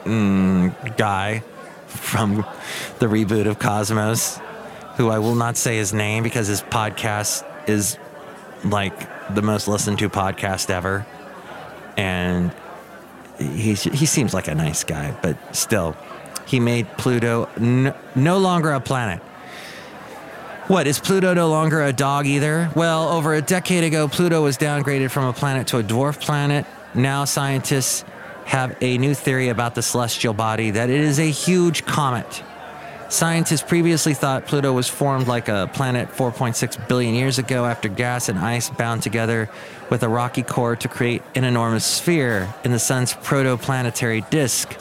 mm, 0.04 0.97
guy 0.97 1.43
from 1.88 2.45
the 2.99 3.06
reboot 3.06 3.47
of 3.47 3.60
Cosmos, 3.60 4.39
who 4.97 5.10
I 5.10 5.19
will 5.19 5.36
not 5.36 5.58
say 5.58 5.78
his 5.78 5.93
name 5.93 6.23
because 6.23 6.47
his 6.47 6.62
podcast 6.62 7.45
is 7.67 7.97
like 8.63 9.34
the 9.34 9.41
most 9.41 9.67
listened 9.67 9.99
to 9.99 10.10
podcast 10.10 10.69
ever. 10.69 11.06
And 11.97 12.52
he's, 13.38 13.84
he 13.84 14.06
seems 14.06 14.34
like 14.34 14.47
a 14.47 14.56
nice 14.56 14.84
guy, 14.84 15.15
but 15.21 15.38
still, 15.56 15.95
he 16.45 16.60
made 16.60 16.88
Pluto 16.97 17.49
n- 17.58 17.93
no 18.15 18.38
longer 18.38 18.71
a 18.71 18.79
planet. 18.79 19.21
What, 20.67 20.88
is 20.88 20.99
Pluto 20.99 21.34
no 21.34 21.49
longer 21.49 21.84
a 21.84 21.91
dog 21.91 22.25
either? 22.25 22.71
Well, 22.73 23.10
over 23.10 23.34
a 23.34 23.41
decade 23.41 23.84
ago, 23.84 24.08
Pluto 24.08 24.41
was 24.41 24.58
downgraded 24.58 25.12
from 25.12 25.25
a 25.25 25.34
planet 25.34 25.67
to 25.67 25.79
a 25.79 25.84
dwarf 25.84 26.21
planet. 26.21 26.65
Now, 26.93 27.25
scientists 27.25 28.06
have 28.45 28.77
a 28.82 28.97
new 28.97 29.13
theory 29.13 29.49
about 29.49 29.75
the 29.75 29.82
celestial 29.82 30.34
body 30.34 30.71
that 30.71 30.89
it 30.89 31.01
is 31.01 31.19
a 31.19 31.29
huge 31.29 31.86
comet. 31.86 32.43
Scientists 33.10 33.62
previously 33.62 34.13
thought 34.13 34.47
Pluto 34.47 34.73
was 34.73 34.88
formed 34.88 35.27
like 35.27 35.47
a 35.47 35.69
planet 35.73 36.10
4.6 36.10 36.88
billion 36.88 37.13
years 37.13 37.38
ago 37.38 37.65
after 37.65 37.88
gas 37.88 38.27
and 38.27 38.39
ice 38.39 38.69
bound 38.69 39.03
together 39.03 39.49
with 39.89 40.01
a 40.01 40.10
rocky 40.10 40.41
core 40.41 40.75
to 40.77 40.88
create 40.88 41.21
an 41.36 41.43
enormous 41.43 41.86
sphere 41.86 42.51
in 42.63 42.71
the 42.71 42.79
sun's 42.79 43.13
protoplanetary 43.13 44.27
disk. 44.29 44.75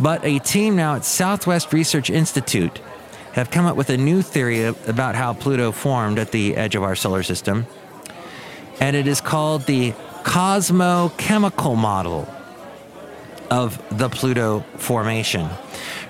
But 0.00 0.24
a 0.24 0.38
team 0.38 0.76
now 0.76 0.94
at 0.94 1.04
Southwest 1.04 1.72
Research 1.72 2.08
Institute 2.08 2.80
have 3.32 3.50
come 3.50 3.66
up 3.66 3.76
with 3.76 3.90
a 3.90 3.96
new 3.96 4.22
theory 4.22 4.64
about 4.64 5.14
how 5.14 5.34
Pluto 5.34 5.72
formed 5.72 6.18
at 6.18 6.32
the 6.32 6.56
edge 6.56 6.74
of 6.74 6.82
our 6.82 6.96
solar 6.96 7.22
system. 7.22 7.66
And 8.80 8.96
it 8.96 9.06
is 9.06 9.20
called 9.20 9.66
the 9.66 9.92
cosmochemical 10.22 11.76
model 11.76 12.26
of 13.50 13.82
the 13.98 14.08
Pluto 14.08 14.60
formation. 14.76 15.48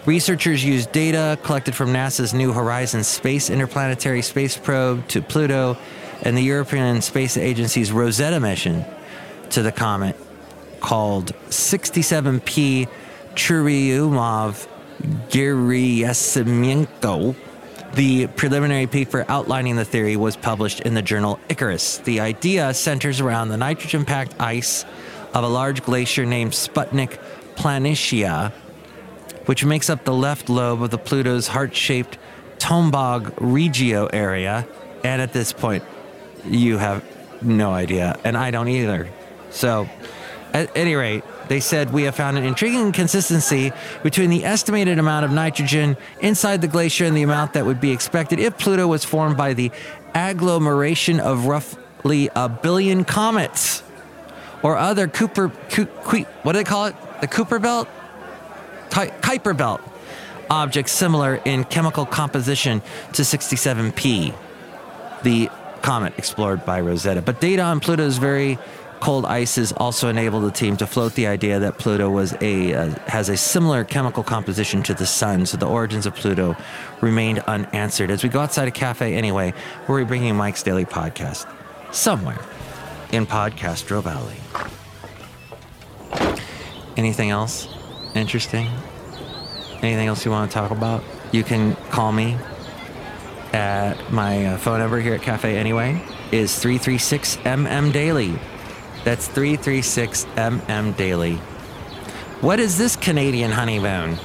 Researchers 0.07 0.65
used 0.65 0.93
data 0.93 1.39
collected 1.43 1.75
from 1.75 1.93
NASA's 1.93 2.33
New 2.33 2.53
Horizons 2.53 3.07
Space 3.07 3.51
Interplanetary 3.51 4.23
Space 4.23 4.57
Probe 4.57 5.07
to 5.09 5.21
Pluto 5.21 5.77
and 6.23 6.37
the 6.37 6.43
European 6.43 7.03
Space 7.03 7.37
Agency's 7.37 7.91
Rosetta 7.93 8.41
mission 8.41 8.85
to 9.51 9.63
the 9.63 9.73
comet 9.73 10.17
called 10.81 11.35
67P 11.49 12.89
Churyumov 13.41 14.69
Gerasimenko. 15.31 17.35
The 17.95 18.27
preliminary 18.27 18.87
paper 18.87 19.25
outlining 19.31 19.77
the 19.77 19.85
theory 19.87 20.17
was 20.17 20.37
published 20.37 20.81
in 20.81 20.93
the 20.93 21.01
journal 21.01 21.41
Icarus. 21.49 21.97
The 21.99 22.21
idea 22.21 22.75
centers 22.75 23.19
around 23.19 23.49
the 23.49 23.57
nitrogen 23.57 24.05
packed 24.05 24.39
ice 24.39 24.85
of 25.33 25.43
a 25.43 25.49
large 25.49 25.83
glacier 25.83 26.27
named 26.27 26.53
Sputnik 26.53 27.19
Planitia, 27.57 28.53
which 29.47 29.65
makes 29.65 29.89
up 29.89 30.05
the 30.05 30.13
left 30.13 30.51
lobe 30.51 30.83
of 30.83 30.91
the 30.91 30.99
Pluto's 30.99 31.49
heart 31.49 31.75
shaped 31.75 32.19
Tombaugh 32.59 33.33
Regio 33.39 34.05
area. 34.09 34.69
And 35.03 35.23
at 35.23 35.33
this 35.33 35.55
point, 35.55 35.83
you 36.45 36.77
have 36.77 37.03
no 37.43 37.73
idea, 37.73 38.19
and 38.23 38.37
I 38.37 38.51
don't 38.51 38.69
either. 38.69 39.09
So, 39.49 39.89
at 40.53 40.77
any 40.77 40.95
rate, 40.95 41.25
they 41.51 41.59
said 41.59 41.93
we 41.93 42.05
have 42.05 42.15
found 42.15 42.39
an 42.39 42.45
intriguing 42.45 42.93
consistency 42.93 43.73
between 44.05 44.31
the 44.31 44.45
estimated 44.45 45.01
amount 45.01 45.25
of 45.25 45.33
nitrogen 45.33 45.97
inside 46.21 46.61
the 46.61 46.69
glacier 46.69 47.05
and 47.05 47.17
the 47.17 47.23
amount 47.23 47.55
that 47.55 47.67
would 47.67 47.81
be 47.81 47.91
expected 47.91 48.39
if 48.39 48.57
Pluto 48.57 48.87
was 48.87 49.05
formed 49.05 49.37
by 49.37 49.53
the 49.53 49.73
agglomeration 50.15 51.19
of 51.19 51.47
roughly 51.47 52.31
a 52.37 52.49
billion 52.49 53.03
comets 53.05 53.83
or 54.63 54.77
other 54.77 55.09
Cooper, 55.09 55.49
Coo- 55.71 55.87
Coo- 55.87 56.25
what 56.45 56.53
do 56.53 56.59
they 56.59 56.65
call 56.65 56.87
it? 56.87 56.95
The 57.21 57.27
Cooper 57.27 57.59
Belt? 57.59 57.89
Ki- 58.91 59.11
Kuiper 59.21 59.57
Belt 59.57 59.81
objects 60.49 60.93
similar 60.93 61.35
in 61.45 61.65
chemical 61.65 62.07
composition 62.07 62.81
to 63.15 63.23
67P, 63.23 64.33
the 65.25 65.51
comet 65.83 66.13
explored 66.17 66.65
by 66.65 66.81
Rosetta. 66.81 67.23
But 67.23 67.41
data 67.41 67.63
on 67.63 67.81
Pluto 67.81 68.05
is 68.07 68.19
very 68.19 68.57
cold 69.01 69.25
ices 69.25 69.73
also 69.73 70.09
enabled 70.09 70.45
the 70.45 70.51
team 70.51 70.77
to 70.77 70.87
float 70.87 71.15
the 71.15 71.27
idea 71.27 71.59
that 71.59 71.79
Pluto 71.79 72.11
was 72.11 72.35
a 72.41 72.75
uh, 72.75 72.95
has 73.07 73.29
a 73.29 73.37
similar 73.37 73.83
chemical 73.85 74.23
composition 74.23 74.83
to 74.85 74.95
the 74.95 75.07
sun. 75.07 75.47
So 75.47 75.57
the 75.57 75.67
origins 75.67 76.07
of 76.07 76.15
Pluto 76.15 76.57
remained 77.01 77.41
unanswered. 77.41 78.11
As 78.11 78.23
we 78.23 78.29
go 78.29 78.41
outside 78.41 78.69
a 78.69 78.71
cafe 78.71 79.15
anyway, 79.15 79.55
we're 79.89 80.05
bringing 80.05 80.37
Mike's 80.37 80.63
Daily 80.63 80.85
Podcast 80.85 81.51
somewhere 81.93 82.39
in 83.13 83.27
Podcastro 83.27 84.03
Valley. 84.03 84.37
Anything 86.97 87.31
else 87.31 87.69
interesting? 88.15 88.69
Anything 89.83 90.09
else 90.09 90.25
you 90.25 90.31
want 90.31 90.51
to 90.51 90.55
talk 90.55 90.71
about? 90.71 91.03
You 91.33 91.43
can 91.43 91.75
call 91.91 92.13
me 92.13 92.37
at 93.53 94.13
my 94.13 94.47
uh, 94.47 94.59
phone 94.59 94.79
number 94.79 95.01
here 95.01 95.15
at 95.15 95.23
Cafe 95.23 95.57
Anyway 95.57 96.03
is 96.31 96.57
336 96.59 97.37
MM 97.39 97.93
Daily. 97.93 98.39
That's 99.05 99.27
336 99.27 100.27
MM 100.37 100.97
Daily. 100.97 101.37
What 102.41 102.61
is 102.61 102.77
this 102.77 102.97
Canadian 102.97 103.51
honeymoon? 103.51 104.19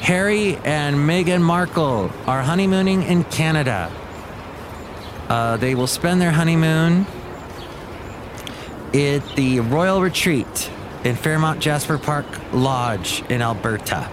Harry 0.00 0.56
and 0.64 0.96
Meghan 0.96 1.40
Markle 1.40 2.10
are 2.26 2.42
honeymooning 2.42 3.04
in 3.04 3.22
Canada. 3.24 3.92
Uh, 5.28 5.56
they 5.56 5.76
will 5.76 5.86
spend 5.86 6.20
their 6.20 6.32
honeymoon 6.32 7.06
at 8.92 9.20
the 9.36 9.60
Royal 9.60 10.02
Retreat 10.02 10.70
in 11.04 11.14
Fairmont 11.14 11.60
Jasper 11.60 11.98
Park 11.98 12.26
Lodge 12.52 13.22
in 13.28 13.40
Alberta. 13.40 14.10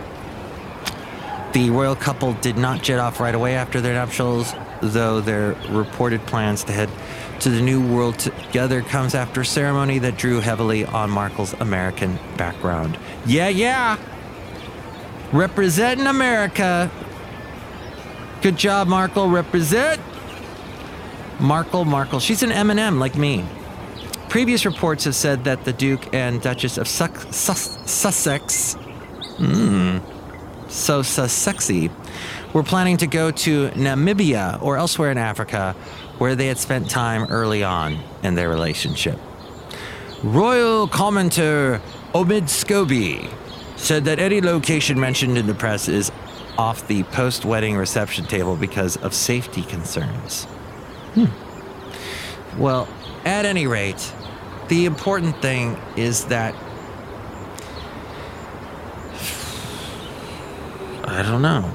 The 1.53 1.71
royal 1.71 1.95
couple 1.95 2.33
did 2.33 2.57
not 2.57 2.83
jet 2.83 2.99
off 2.99 3.19
right 3.19 3.33
away 3.33 3.55
after 3.55 3.81
their 3.81 3.95
nuptials, 3.95 4.53
though 4.81 5.21
their 5.21 5.53
reported 5.69 6.25
plans 6.25 6.63
to 6.65 6.71
head 6.71 6.89
to 7.41 7.49
the 7.49 7.61
New 7.61 7.81
World 7.93 8.19
together 8.19 8.81
comes 8.81 9.15
after 9.15 9.41
a 9.41 9.45
ceremony 9.45 9.99
that 9.99 10.17
drew 10.17 10.39
heavily 10.41 10.85
on 10.85 11.09
Markle's 11.09 11.53
American 11.53 12.19
background. 12.37 12.97
Yeah, 13.25 13.47
yeah. 13.49 13.97
Representing 15.31 16.07
America. 16.07 16.89
Good 18.41 18.57
job, 18.57 18.87
Markle. 18.87 19.29
Represent. 19.29 20.01
Markle, 21.39 21.85
Markle. 21.85 22.19
She's 22.19 22.43
an 22.43 22.51
M&M 22.51 22.99
like 22.99 23.15
me. 23.15 23.45
Previous 24.27 24.65
reports 24.65 25.05
have 25.05 25.15
said 25.15 25.45
that 25.45 25.63
the 25.65 25.73
Duke 25.73 26.13
and 26.13 26.41
Duchess 26.41 26.77
of 26.77 26.87
Suc- 26.87 27.17
Sus- 27.31 27.79
Sussex, 27.89 28.75
mmm, 29.37 30.01
so 30.69 31.01
so 31.01 31.27
sexy, 31.27 31.91
were 32.53 32.63
planning 32.63 32.97
to 32.97 33.07
go 33.07 33.31
to 33.31 33.69
Namibia 33.69 34.61
or 34.61 34.77
elsewhere 34.77 35.11
in 35.11 35.17
Africa 35.17 35.75
where 36.17 36.35
they 36.35 36.47
had 36.47 36.57
spent 36.57 36.89
time 36.89 37.23
early 37.31 37.63
on 37.63 37.97
in 38.23 38.35
their 38.35 38.49
relationship. 38.49 39.19
Royal 40.23 40.87
commenter 40.87 41.79
Omid 42.13 42.43
Scobie 42.43 43.31
said 43.77 44.05
that 44.05 44.19
any 44.19 44.41
location 44.41 44.99
mentioned 44.99 45.37
in 45.37 45.47
the 45.47 45.53
press 45.53 45.87
is 45.87 46.11
off 46.57 46.85
the 46.87 47.03
post 47.03 47.45
wedding 47.45 47.77
reception 47.77 48.25
table 48.25 48.57
because 48.57 48.97
of 48.97 49.13
safety 49.13 49.61
concerns. 49.61 50.43
Hmm. 51.15 52.59
Well, 52.59 52.89
at 53.23 53.45
any 53.45 53.65
rate, 53.65 54.13
the 54.67 54.85
important 54.85 55.41
thing 55.41 55.77
is 55.95 56.25
that 56.25 56.53
I 61.19 61.23
don't 61.23 61.41
know. 61.41 61.69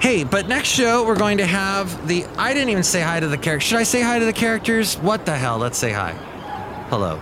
Hey, 0.00 0.24
but 0.24 0.48
next 0.48 0.68
show 0.70 1.06
we're 1.06 1.16
going 1.16 1.38
to 1.38 1.46
have 1.46 2.08
the. 2.08 2.24
I 2.36 2.52
didn't 2.52 2.70
even 2.70 2.82
say 2.82 3.00
hi 3.00 3.20
to 3.20 3.28
the 3.28 3.38
characters. 3.38 3.68
Should 3.68 3.78
I 3.78 3.84
say 3.84 4.02
hi 4.02 4.18
to 4.18 4.24
the 4.24 4.32
characters? 4.32 4.96
What 4.96 5.24
the 5.24 5.36
hell? 5.36 5.58
Let's 5.58 5.78
say 5.78 5.92
hi. 5.92 6.12
Hello. 6.90 7.18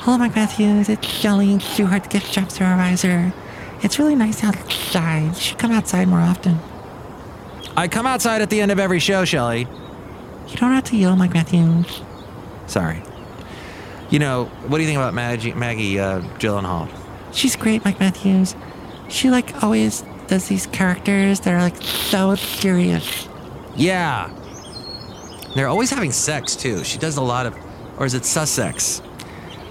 Hello, 0.00 0.18
Mike 0.18 0.36
Matthews. 0.36 0.90
It's 0.90 1.08
Shelly 1.08 1.58
Stewart, 1.58 2.10
gift 2.10 2.30
shop 2.30 2.50
supervisor. 2.50 3.32
It's 3.82 3.98
really 3.98 4.14
nice 4.14 4.44
outside. 4.44 5.28
You 5.28 5.34
should 5.34 5.58
come 5.58 5.72
outside 5.72 6.06
more 6.06 6.20
often. 6.20 6.58
I 7.74 7.88
come 7.88 8.04
outside 8.04 8.42
at 8.42 8.50
the 8.50 8.60
end 8.60 8.70
of 8.70 8.78
every 8.78 9.00
show, 9.00 9.24
Shelly. 9.24 9.60
You 9.60 10.56
don't 10.56 10.72
have 10.72 10.84
to 10.84 10.96
yell, 10.98 11.16
Mike 11.16 11.32
Matthews. 11.32 12.02
Sorry. 12.66 13.02
You 14.10 14.18
know, 14.18 14.44
what 14.66 14.76
do 14.76 14.82
you 14.82 14.88
think 14.88 14.98
about 14.98 15.14
Maggie, 15.14 15.54
Maggie 15.54 15.98
uh, 15.98 16.20
Gyllenhaal? 16.38 16.90
She's 17.32 17.56
great, 17.56 17.86
Mike 17.86 17.98
Matthews. 17.98 18.54
She 19.14 19.30
like 19.30 19.62
always 19.62 20.02
does 20.26 20.48
these 20.48 20.66
characters 20.66 21.38
that 21.40 21.54
are 21.54 21.60
like 21.60 21.80
so 21.80 22.34
serious. 22.34 23.28
Yeah. 23.76 24.28
They're 25.54 25.68
always 25.68 25.90
having 25.90 26.10
sex, 26.10 26.56
too. 26.56 26.82
She 26.82 26.98
does 26.98 27.16
a 27.16 27.22
lot 27.22 27.46
of. 27.46 27.56
Or 27.96 28.06
is 28.06 28.14
it 28.14 28.24
Sussex? 28.24 29.02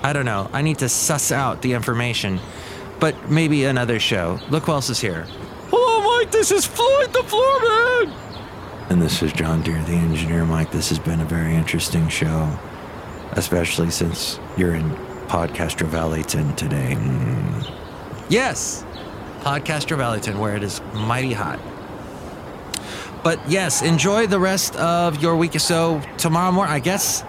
I 0.02 0.14
don't 0.14 0.24
know. 0.24 0.50
I 0.54 0.62
need 0.62 0.80
to 0.80 0.88
suss 0.88 1.34
out 1.34 1.62
the 1.62 1.74
information. 1.74 2.40
But 3.02 3.30
maybe 3.30 3.66
another 3.66 4.00
show. 4.00 4.40
Look 4.50 4.64
who 4.64 4.72
else 4.72 4.90
is 4.90 5.02
here. 5.02 5.28
Hello, 5.70 6.20
Mike. 6.20 6.32
This 6.32 6.50
is 6.50 6.66
Floyd 6.66 7.12
the 7.12 7.20
Floorman. 7.20 8.14
And 8.90 9.02
this 9.02 9.22
is 9.22 9.34
John 9.34 9.62
Deere, 9.62 9.84
the 9.84 9.92
engineer. 9.92 10.46
Mike, 10.46 10.72
this 10.72 10.88
has 10.88 11.00
been 11.00 11.20
a 11.20 11.26
very 11.26 11.54
interesting 11.54 12.08
show, 12.08 12.58
especially 13.34 13.92
since 13.92 14.40
you're 14.56 14.76
in 14.76 14.90
Podcaster 15.28 15.86
Valleyton 15.86 16.56
today. 16.56 16.96
Mm. 16.98 17.70
Yes, 18.30 18.86
Podcaster 19.44 19.98
Valleyton, 19.98 20.40
where 20.40 20.56
it 20.56 20.64
is 20.64 20.82
mighty 20.94 21.34
hot. 21.34 21.60
But 23.24 23.40
yes, 23.50 23.82
enjoy 23.82 24.28
the 24.28 24.40
rest 24.40 24.76
of 24.76 25.22
your 25.22 25.36
week. 25.36 25.56
or 25.56 25.60
So 25.60 26.02
tomorrow 26.18 26.52
morning, 26.52 26.74
I 26.74 26.80
guess, 26.80 27.24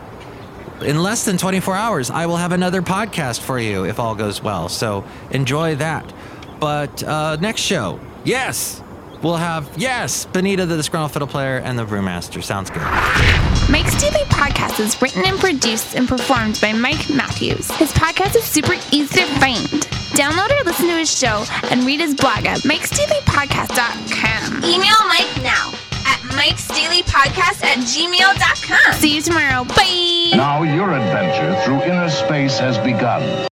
in 0.81 1.03
less 1.03 1.25
than 1.25 1.37
24 1.39 1.75
hours, 1.75 2.11
I 2.11 2.27
will 2.27 2.37
have 2.37 2.53
another 2.53 2.83
podcast 2.83 3.41
for 3.41 3.59
you 3.59 3.85
if 3.85 4.01
all 4.01 4.15
goes 4.15 4.43
well. 4.43 4.69
So 4.69 5.05
enjoy 5.31 5.77
that. 5.77 6.13
But 6.59 7.03
uh, 7.03 7.37
next 7.41 7.61
show, 7.61 8.01
yes, 8.25 8.83
we'll 9.23 9.37
have 9.37 9.69
yes, 9.77 10.27
Benita 10.27 10.67
the 10.67 10.77
disgruntled 10.77 11.13
fiddle 11.13 11.29
player 11.29 11.59
and 11.59 11.79
the 11.79 11.85
brewmaster. 11.85 12.43
Sounds 12.43 12.71
good. 12.71 13.44
Mike's 13.71 13.99
Daily 14.01 14.25
Podcast 14.27 14.79
is 14.81 15.01
written 15.01 15.25
and 15.25 15.39
produced 15.39 15.95
and 15.97 16.07
performed 16.07 16.59
by 16.61 16.73
Mike 16.73 17.09
Matthews. 17.11 17.71
His 17.73 17.93
podcast 17.93 18.37
is 18.37 18.45
super 18.45 18.75
easy 18.93 19.21
to 19.21 19.27
find. 19.41 19.67
Download 20.15 20.51
or 20.61 20.65
listen 20.65 20.87
to 20.87 20.97
his 20.99 21.11
show 21.11 21.45
and 21.71 21.85
read 21.85 22.01
his 22.01 22.15
blog 22.15 22.45
at 22.47 22.59
mikesdailypodcast.com. 22.61 24.65
Email 24.65 25.09
Mike 25.09 25.43
now 25.43 25.73
at 26.07 26.21
mikesdailypodcast 26.37 27.65
at 27.65 27.79
gmail.com. 27.79 28.93
See 28.95 29.17
you 29.17 29.23
tomorrow. 29.23 29.65
Bye. 29.65 30.33
Now 30.37 30.63
your 30.63 30.93
adventure 30.93 31.59
through 31.65 31.83
inner 31.91 32.11
space 32.11 32.59
has 32.59 32.79
begun. 32.79 33.49